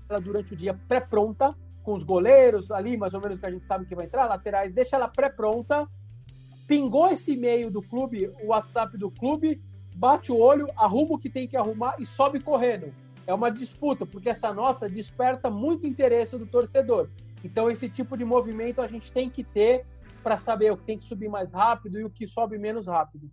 [0.08, 3.66] ela durante o dia pré-pronta, com os goleiros ali, mais ou menos que a gente
[3.66, 5.88] sabe que vai entrar, laterais, deixa ela pré-pronta.
[6.68, 9.60] Pingou esse e-mail do clube, o WhatsApp do clube,
[9.96, 12.94] bate o olho, arruma o que tem que arrumar e sobe correndo.
[13.30, 17.12] É uma disputa, porque essa nota desperta muito interesse do torcedor.
[17.44, 19.86] Então, esse tipo de movimento a gente tem que ter
[20.24, 23.30] para saber o que tem que subir mais rápido e o que sobe menos rápido.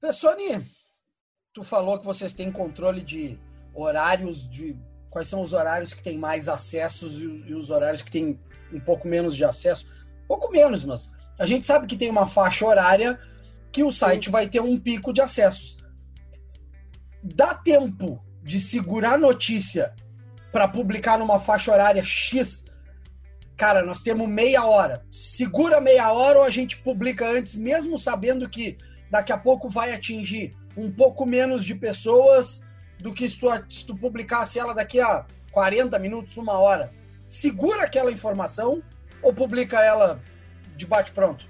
[0.00, 0.64] Pessoni,
[1.52, 3.36] tu falou que vocês têm controle de
[3.74, 4.78] horários, de
[5.10, 8.38] quais são os horários que têm mais acessos e os horários que têm
[8.72, 9.84] um pouco menos de acesso.
[10.28, 11.10] Pouco menos, mas
[11.40, 13.18] a gente sabe que tem uma faixa horária
[13.72, 14.30] que o site Sim.
[14.30, 15.76] vai ter um pico de acessos.
[17.20, 19.92] Dá tempo de segurar notícia
[20.50, 22.64] para publicar numa faixa horária X,
[23.54, 25.04] cara, nós temos meia hora.
[25.10, 28.78] Segura meia hora ou a gente publica antes, mesmo sabendo que
[29.10, 32.66] daqui a pouco vai atingir um pouco menos de pessoas
[32.98, 36.90] do que se tu, se tu publicasse ela daqui a 40 minutos, uma hora.
[37.26, 38.82] Segura aquela informação
[39.22, 40.22] ou publica ela
[40.74, 41.46] de bate-pronto?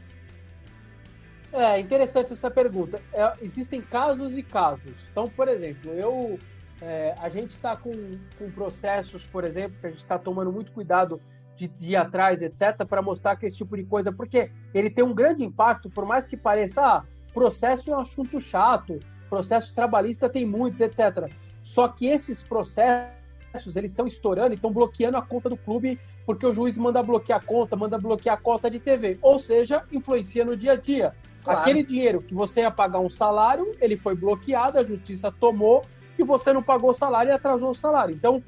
[1.53, 3.01] É interessante essa pergunta.
[3.13, 4.97] É, existem casos e casos.
[5.13, 6.41] Então, por exemplo, eu
[6.81, 7.93] é, a gente está com,
[8.39, 11.21] com processos, por exemplo, que a gente está tomando muito cuidado
[11.57, 15.05] de, de ir atrás, etc., para mostrar que esse tipo de coisa, porque ele tem
[15.05, 17.05] um grande impacto, por mais que pareça, ah,
[17.35, 21.31] processo é um assunto chato, processo trabalhista tem muitos, etc.
[21.61, 26.47] Só que esses processos, eles estão estourando e estão bloqueando a conta do clube porque
[26.47, 29.19] o juiz manda bloquear a conta, manda bloquear a cota de TV.
[29.23, 31.15] Ou seja, influencia no dia a dia.
[31.43, 31.61] Claro.
[31.61, 35.87] Aquele dinheiro que você ia pagar um salário, ele foi bloqueado, a justiça tomou
[36.19, 38.15] e você não pagou o salário e atrasou o salário.
[38.15, 38.43] Então,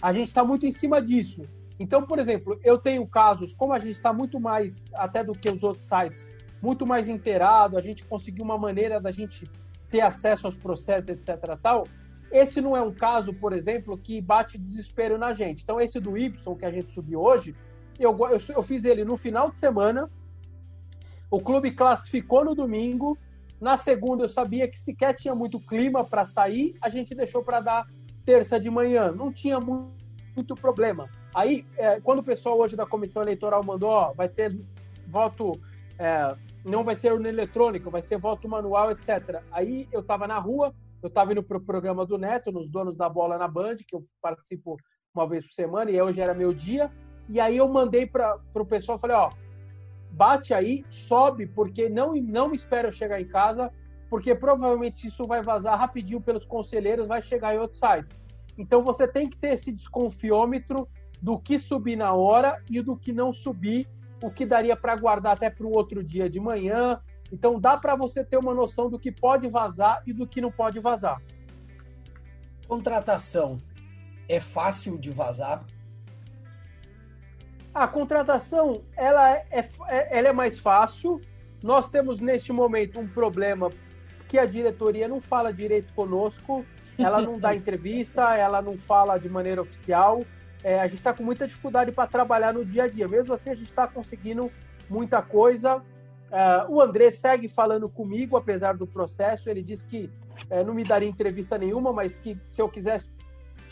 [0.00, 1.48] a gente está muito em cima disso.
[1.78, 5.50] Então, por exemplo, eu tenho casos, como a gente está muito mais, até do que
[5.50, 6.28] os outros sites,
[6.60, 9.50] muito mais inteirado, a gente conseguiu uma maneira da gente
[9.90, 11.58] ter acesso aos processos, etc.
[11.60, 11.84] tal.
[12.30, 15.64] Esse não é um caso, por exemplo, que bate desespero na gente.
[15.64, 17.54] Então, esse do Y que a gente subiu hoje,
[17.98, 20.10] eu, eu, eu fiz ele no final de semana.
[21.30, 23.18] O clube classificou no domingo,
[23.62, 27.60] na segunda, eu sabia que sequer tinha muito clima para sair, a gente deixou para
[27.60, 27.86] dar
[28.26, 29.12] terça de manhã.
[29.12, 31.08] Não tinha muito, problema.
[31.32, 34.58] Aí, é, quando o pessoal hoje da comissão eleitoral mandou, ó, vai ter
[35.06, 35.52] voto,
[35.96, 36.34] é,
[36.64, 39.40] não vai ser urna eletrônica, vai ser voto manual, etc.
[39.52, 42.96] Aí eu estava na rua, eu estava indo para o programa do Neto, nos Donos
[42.96, 44.76] da Bola na Band, que eu participo
[45.14, 46.90] uma vez por semana, e hoje era meu dia.
[47.28, 49.30] E aí eu mandei para o pessoal, falei, ó,
[50.12, 53.72] bate aí, sobe, porque não, não espera chegar em casa,
[54.10, 58.22] porque provavelmente isso vai vazar rapidinho pelos conselheiros, vai chegar em outros sites.
[58.58, 60.86] Então você tem que ter esse desconfiômetro
[61.20, 63.88] do que subir na hora e do que não subir,
[64.22, 67.00] o que daria para guardar até para o outro dia de manhã.
[67.32, 70.52] Então dá para você ter uma noção do que pode vazar e do que não
[70.52, 71.20] pode vazar.
[72.68, 73.58] Contratação
[74.28, 75.64] é fácil de vazar?
[77.74, 81.20] A contratação ela é, é, ela é mais fácil.
[81.62, 83.70] Nós temos neste momento um problema
[84.28, 86.64] que a diretoria não fala direito conosco,
[86.98, 90.22] ela não dá entrevista, ela não fala de maneira oficial.
[90.62, 93.08] É, a gente está com muita dificuldade para trabalhar no dia a dia.
[93.08, 94.50] Mesmo assim, a gente está conseguindo
[94.88, 95.82] muita coisa.
[96.30, 99.48] É, o André segue falando comigo, apesar do processo.
[99.48, 100.10] Ele disse que
[100.50, 103.06] é, não me daria entrevista nenhuma, mas que se eu quisesse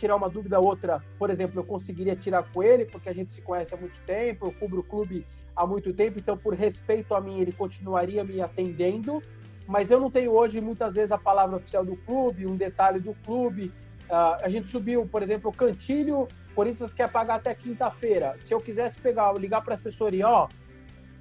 [0.00, 3.42] tirar uma dúvida outra, por exemplo, eu conseguiria tirar com ele, porque a gente se
[3.42, 7.20] conhece há muito tempo, eu cubro o clube há muito tempo, então por respeito a
[7.20, 9.22] mim ele continuaria me atendendo,
[9.66, 13.14] mas eu não tenho hoje muitas vezes a palavra oficial do clube, um detalhe do
[13.26, 13.72] clube.
[14.08, 18.36] Uh, a gente subiu, por exemplo, o Cantilho, Corinthians quer pagar até quinta-feira.
[18.38, 20.48] Se eu quisesse pegar, ligar para a assessoria, ó,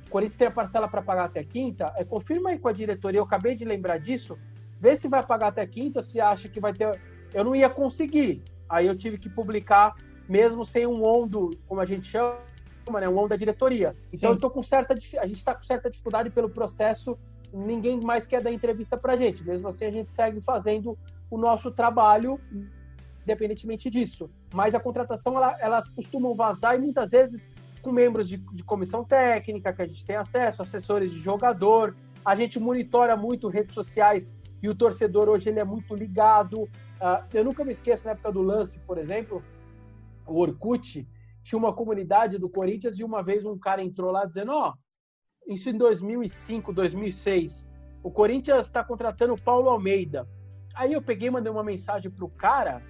[0.09, 3.23] Corinthians tem a parcela para pagar até quinta, é, confirma aí com a diretoria, eu
[3.23, 4.39] acabei de lembrar disso,
[4.79, 6.99] vê se vai pagar até quinta, se acha que vai ter.
[7.33, 8.41] Eu não ia conseguir.
[8.69, 9.95] Aí eu tive que publicar,
[10.27, 12.37] mesmo sem um ondo, como a gente chama,
[12.99, 13.95] né, um ondo da diretoria.
[14.13, 14.35] Então Sim.
[14.35, 17.17] eu tô com certa, a gente está com certa dificuldade pelo processo.
[17.51, 19.43] Ninguém mais quer dar entrevista para a gente.
[19.43, 20.97] Mesmo assim, a gente segue fazendo
[21.31, 22.39] o nosso trabalho,
[23.23, 24.29] independentemente disso.
[24.53, 27.51] Mas a contratação, ela, elas costumam vazar e muitas vezes
[27.81, 31.95] com membros de, de comissão técnica que a gente tem acesso, assessores de jogador.
[32.23, 36.63] A gente monitora muito redes sociais e o torcedor hoje ele é muito ligado.
[36.63, 39.43] Uh, eu nunca me esqueço, na época do lance, por exemplo,
[40.27, 41.07] o Orkut
[41.43, 45.53] tinha uma comunidade do Corinthians e uma vez um cara entrou lá dizendo: Ó, oh,
[45.53, 47.69] isso em 2005, 2006,
[48.03, 50.27] o Corinthians está contratando o Paulo Almeida.
[50.75, 52.83] Aí eu peguei e mandei uma mensagem pro cara,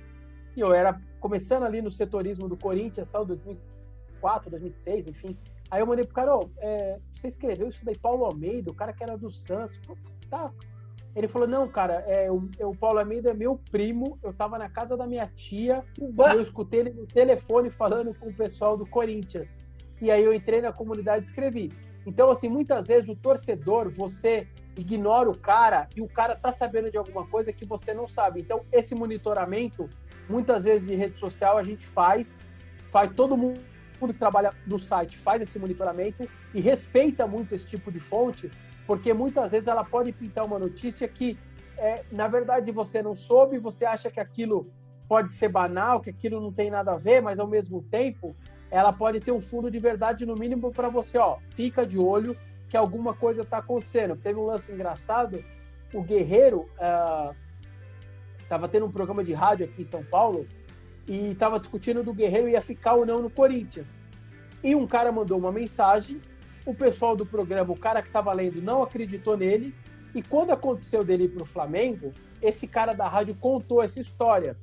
[0.55, 5.37] e eu era começando ali no setorismo do Corinthians, tal, 2004, 2006, enfim.
[5.69, 8.75] Aí eu mandei pro cara: Ó, oh, é, você escreveu isso daí, Paulo Almeida, o
[8.75, 9.77] cara que era do Santos.
[9.79, 9.95] Pô,
[10.29, 10.51] tá
[11.19, 14.17] Ele falou: Não, cara, é, o, o Paulo Almeida é meu primo.
[14.23, 15.83] Eu tava na casa da minha tia
[16.33, 19.59] eu escutei ele no telefone falando com o pessoal do Corinthians.
[20.01, 21.73] E aí eu entrei na comunidade e escrevi.
[22.05, 24.47] Então, assim, muitas vezes o torcedor, você
[24.77, 28.39] ignora o cara e o cara tá sabendo de alguma coisa que você não sabe.
[28.39, 29.89] Então, esse monitoramento,
[30.29, 32.39] muitas vezes de rede social, a gente faz,
[32.85, 33.59] faz todo mundo
[33.99, 38.49] que trabalha no site faz esse monitoramento e respeita muito esse tipo de fonte,
[38.89, 41.37] porque muitas vezes ela pode pintar uma notícia que,
[41.77, 44.73] é, na verdade, você não soube, você acha que aquilo
[45.07, 48.35] pode ser banal, que aquilo não tem nada a ver, mas ao mesmo tempo
[48.71, 52.35] ela pode ter um fundo de verdade no mínimo para você, ó, fica de olho
[52.67, 54.15] que alguma coisa está acontecendo.
[54.15, 55.45] Teve um lance engraçado,
[55.93, 56.67] o Guerreiro
[58.41, 60.47] estava uh, tendo um programa de rádio aqui em São Paulo
[61.07, 64.01] e estava discutindo do Guerreiro ia ficar ou não no Corinthians.
[64.63, 66.19] E um cara mandou uma mensagem
[66.65, 69.73] o pessoal do programa, o cara que estava lendo, não acreditou nele.
[70.13, 74.57] E quando aconteceu dele ir para o Flamengo, esse cara da rádio contou essa história.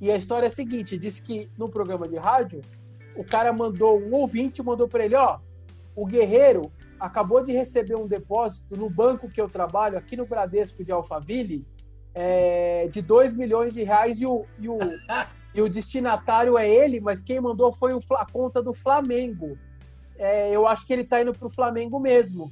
[0.00, 2.60] E a história é a seguinte: disse que no programa de rádio,
[3.16, 5.38] o cara mandou, um ouvinte mandou para ele: ó,
[5.94, 10.84] o Guerreiro acabou de receber um depósito no banco que eu trabalho, aqui no Bradesco
[10.84, 11.66] de Alphaville,
[12.14, 14.78] é, de 2 milhões de reais e o, e, o,
[15.54, 19.58] e o destinatário é ele, mas quem mandou foi o, a conta do Flamengo
[20.18, 22.50] é, eu acho que ele tá indo pro Flamengo mesmo.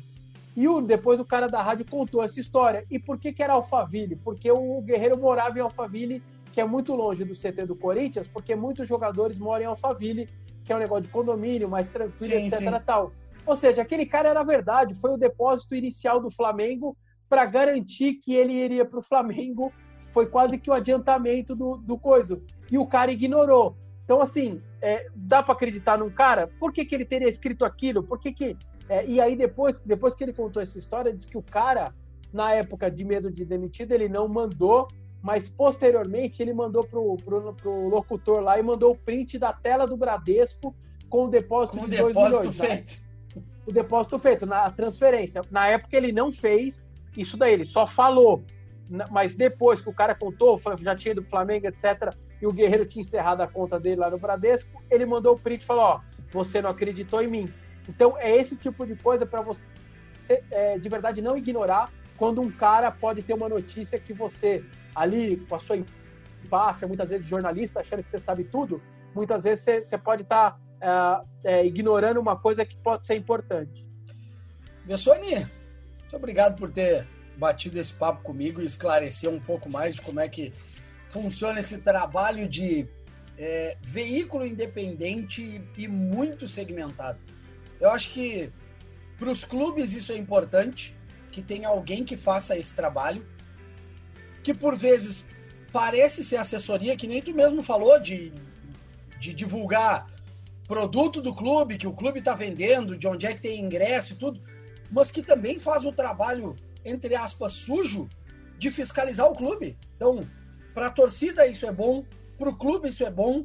[0.56, 2.84] E o, depois o cara da rádio contou essa história.
[2.90, 4.16] E por que, que era Alphaville?
[4.16, 8.54] Porque o Guerreiro morava em Alphaville, que é muito longe do CT do Corinthians, porque
[8.54, 10.28] muitos jogadores moram em Alphaville,
[10.64, 12.58] que é um negócio de condomínio, mais tranquilo, sim, etc.
[12.58, 12.80] Sim.
[12.84, 13.12] Tal.
[13.46, 16.96] Ou seja, aquele cara era verdade, foi o depósito inicial do Flamengo
[17.28, 19.72] para garantir que ele iria para o Flamengo.
[20.10, 22.42] Foi quase que o adiantamento do, do coisa.
[22.70, 23.76] E o cara ignorou.
[24.04, 26.48] Então, assim, é, dá para acreditar num cara?
[26.58, 28.02] Por que, que ele teria escrito aquilo?
[28.02, 28.56] Por que que...
[28.88, 31.94] É, e aí, depois, depois que ele contou essa história, diz que o cara,
[32.32, 34.88] na época de medo de demitido, ele não mandou,
[35.22, 39.86] mas posteriormente ele mandou pro, pro, pro locutor lá e mandou o print da tela
[39.86, 40.74] do Bradesco
[41.08, 42.46] com o depósito com de 2 milhões.
[42.46, 42.52] Né?
[42.52, 43.00] Feito.
[43.36, 43.42] Né?
[43.66, 45.42] O depósito feito, na transferência.
[45.50, 46.84] Na época ele não fez
[47.16, 48.42] isso daí, ele só falou.
[49.10, 52.86] Mas depois que o cara contou, já tinha ido pro Flamengo, etc., e o Guerreiro
[52.86, 56.00] tinha encerrado a conta dele lá no Bradesco, ele mandou o print e falou: Ó,
[56.32, 57.52] você não acreditou em mim.
[57.88, 59.60] Então é esse tipo de coisa para você
[60.50, 64.62] é, de verdade não ignorar quando um cara pode ter uma notícia que você,
[64.94, 65.78] ali com a sua
[66.44, 68.80] empáfia, muitas vezes jornalista, achando que você sabe tudo,
[69.14, 73.16] muitas vezes você, você pode estar tá, é, é, ignorando uma coisa que pode ser
[73.16, 73.88] importante.
[74.86, 75.36] Gessoni,
[76.00, 80.20] muito obrigado por ter batido esse papo comigo e esclarecer um pouco mais de como
[80.20, 80.52] é que
[81.10, 82.86] funciona esse trabalho de
[83.36, 87.18] é, veículo independente e muito segmentado.
[87.80, 88.50] Eu acho que
[89.18, 90.96] para os clubes isso é importante,
[91.30, 93.26] que tenha alguém que faça esse trabalho,
[94.42, 95.26] que por vezes
[95.72, 98.32] parece ser assessoria, que nem tu mesmo falou, de,
[99.18, 100.06] de divulgar
[100.66, 104.16] produto do clube, que o clube está vendendo, de onde é que tem ingresso e
[104.16, 104.40] tudo,
[104.90, 108.08] mas que também faz o trabalho, entre aspas, sujo
[108.58, 109.76] de fiscalizar o clube.
[109.96, 110.20] Então,
[110.74, 112.04] para a torcida isso é bom,
[112.38, 113.44] para o clube isso é bom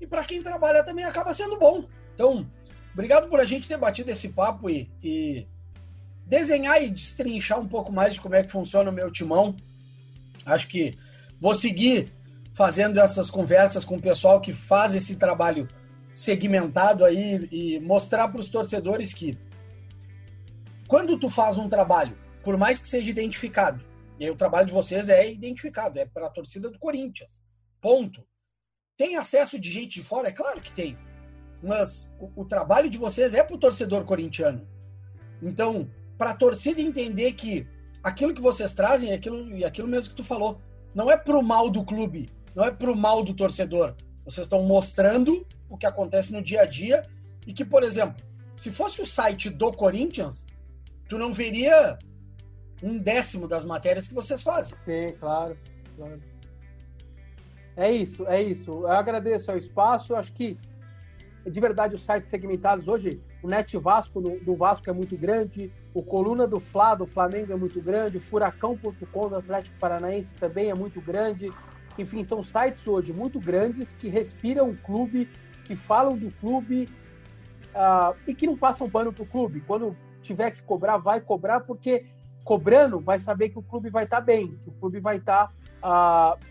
[0.00, 1.84] e para quem trabalha também acaba sendo bom.
[2.14, 2.46] Então,
[2.92, 5.46] obrigado por a gente ter batido esse papo e, e
[6.24, 9.56] desenhar e destrinchar um pouco mais de como é que funciona o meu timão.
[10.46, 10.96] Acho que
[11.40, 12.12] vou seguir
[12.52, 15.68] fazendo essas conversas com o pessoal que faz esse trabalho
[16.14, 19.38] segmentado aí e mostrar para os torcedores que
[20.86, 23.84] quando tu faz um trabalho, por mais que seja identificado,
[24.20, 27.40] e aí o trabalho de vocês é identificado, é para a torcida do Corinthians.
[27.80, 28.22] Ponto.
[28.94, 30.28] Tem acesso de gente de fora?
[30.28, 30.98] É claro que tem.
[31.62, 34.68] Mas o, o trabalho de vocês é para o torcedor corintiano.
[35.42, 37.66] Então, para a torcida entender que
[38.02, 40.60] aquilo que vocês trazem aquilo, e aquilo mesmo que tu falou.
[40.94, 43.94] Não é para o mal do clube, não é para o mal do torcedor.
[44.24, 47.08] Vocês estão mostrando o que acontece no dia a dia
[47.46, 48.22] e que, por exemplo,
[48.54, 50.44] se fosse o site do Corinthians,
[51.08, 51.98] tu não veria
[52.82, 54.76] um décimo das matérias que vocês fazem.
[54.78, 55.56] Sim, claro,
[55.96, 56.20] claro.
[57.76, 58.70] É isso, é isso.
[58.70, 60.12] Eu agradeço ao espaço.
[60.12, 60.58] Eu acho que,
[61.46, 66.02] de verdade, os sites segmentados hoje, o Net Vasco do Vasco é muito grande, o
[66.02, 70.74] Coluna do Fla do Flamengo é muito grande, o Furacão.com do Atlético Paranaense também é
[70.74, 71.50] muito grande.
[71.98, 75.28] Enfim, são sites hoje muito grandes que respiram o clube,
[75.64, 76.88] que falam do clube
[77.74, 79.60] uh, e que não passam pano para o clube.
[79.62, 82.04] Quando tiver que cobrar, vai cobrar, porque
[82.50, 85.52] cobrando, vai saber que o clube vai estar tá bem, que o clube vai estar
[85.80, 86.44] tá, uh,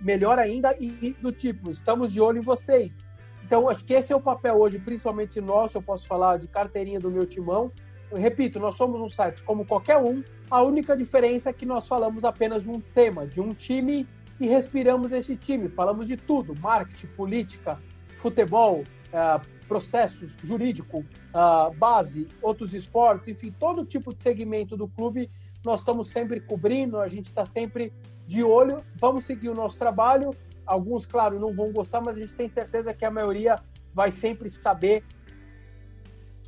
[0.00, 3.04] melhor ainda e do tipo, estamos de olho em vocês.
[3.44, 6.98] Então, acho que esse é o papel hoje, principalmente nosso, eu posso falar de carteirinha
[6.98, 7.70] do meu timão.
[8.10, 12.24] repito, nós somos um site como qualquer um, a única diferença é que nós falamos
[12.24, 14.08] apenas de um tema, de um time
[14.40, 15.68] e respiramos esse time.
[15.68, 17.78] Falamos de tudo: marketing, política,
[18.16, 18.82] futebol,
[19.12, 25.30] uh, processos jurídico, uh, base, outros esportes, enfim, todo tipo de segmento do clube
[25.64, 27.92] nós estamos sempre cobrindo, a gente está sempre
[28.26, 28.84] de olho.
[28.96, 30.30] Vamos seguir o nosso trabalho.
[30.66, 33.58] Alguns, claro, não vão gostar, mas a gente tem certeza que a maioria
[33.94, 35.02] vai sempre saber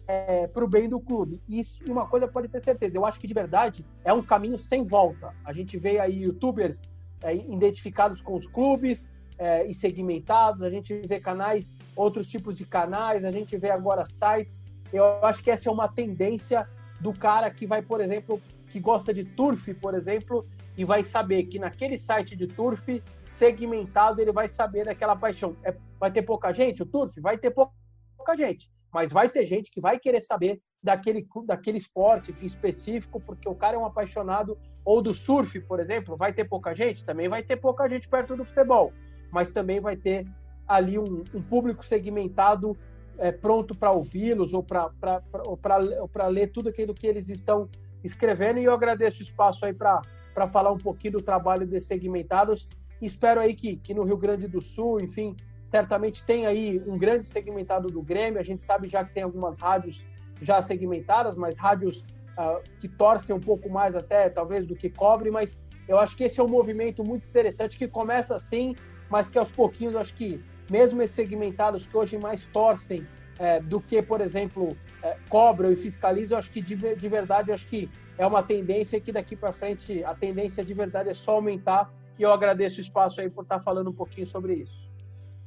[0.06, 1.40] é, para o bem do clube.
[1.48, 4.82] E uma coisa pode ter certeza, eu acho que de verdade é um caminho sem
[4.82, 5.34] volta.
[5.44, 6.82] A gente vê aí youtubers
[7.22, 12.64] é, identificados com os clubes é, e segmentados, a gente vê canais, outros tipos de
[12.64, 14.62] canais, a gente vê agora sites.
[14.92, 16.68] Eu acho que essa é uma tendência
[17.00, 21.44] do cara que vai, por exemplo, que gosta de turf, por exemplo, e vai saber
[21.44, 25.54] que naquele site de turf segmentado ele vai saber daquela paixão.
[25.62, 26.82] É, vai ter pouca gente?
[26.82, 31.26] O turf vai ter pouca gente mas vai ter gente que vai querer saber daquele,
[31.44, 34.56] daquele esporte específico, porque o cara é um apaixonado,
[34.86, 37.04] ou do surf, por exemplo, vai ter pouca gente?
[37.04, 38.94] Também vai ter pouca gente perto do futebol,
[39.30, 40.26] mas também vai ter
[40.66, 42.76] ali um, um público segmentado
[43.18, 47.68] é, pronto para ouvi-los ou para ler tudo aquilo que eles estão
[48.04, 48.58] escrevendo.
[48.58, 50.02] E eu agradeço o espaço aí para
[50.48, 52.68] falar um pouquinho do trabalho desses segmentados.
[53.00, 55.36] Espero aí que, que no Rio Grande do Sul, enfim,
[55.70, 58.40] certamente tem aí um grande segmentado do Grêmio.
[58.40, 60.04] A gente sabe já que tem algumas rádios
[60.40, 62.04] já segmentadas, mas rádios
[62.38, 65.30] uh, que torcem um pouco mais até, talvez, do que cobre.
[65.30, 68.74] Mas eu acho que esse é um movimento muito interessante que começa assim,
[69.08, 73.06] mas que aos pouquinhos, acho que mesmo esses segmentados que hoje mais torcem
[73.38, 77.66] é, do que, por exemplo, é, cobram e fiscalizam, acho que de, de verdade, acho
[77.66, 81.90] que é uma tendência que daqui para frente a tendência de verdade é só aumentar.
[82.18, 84.90] E eu agradeço o espaço aí por estar falando um pouquinho sobre isso.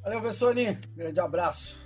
[0.03, 0.77] Valeu, Vessoni.
[0.95, 1.83] Grande abraço.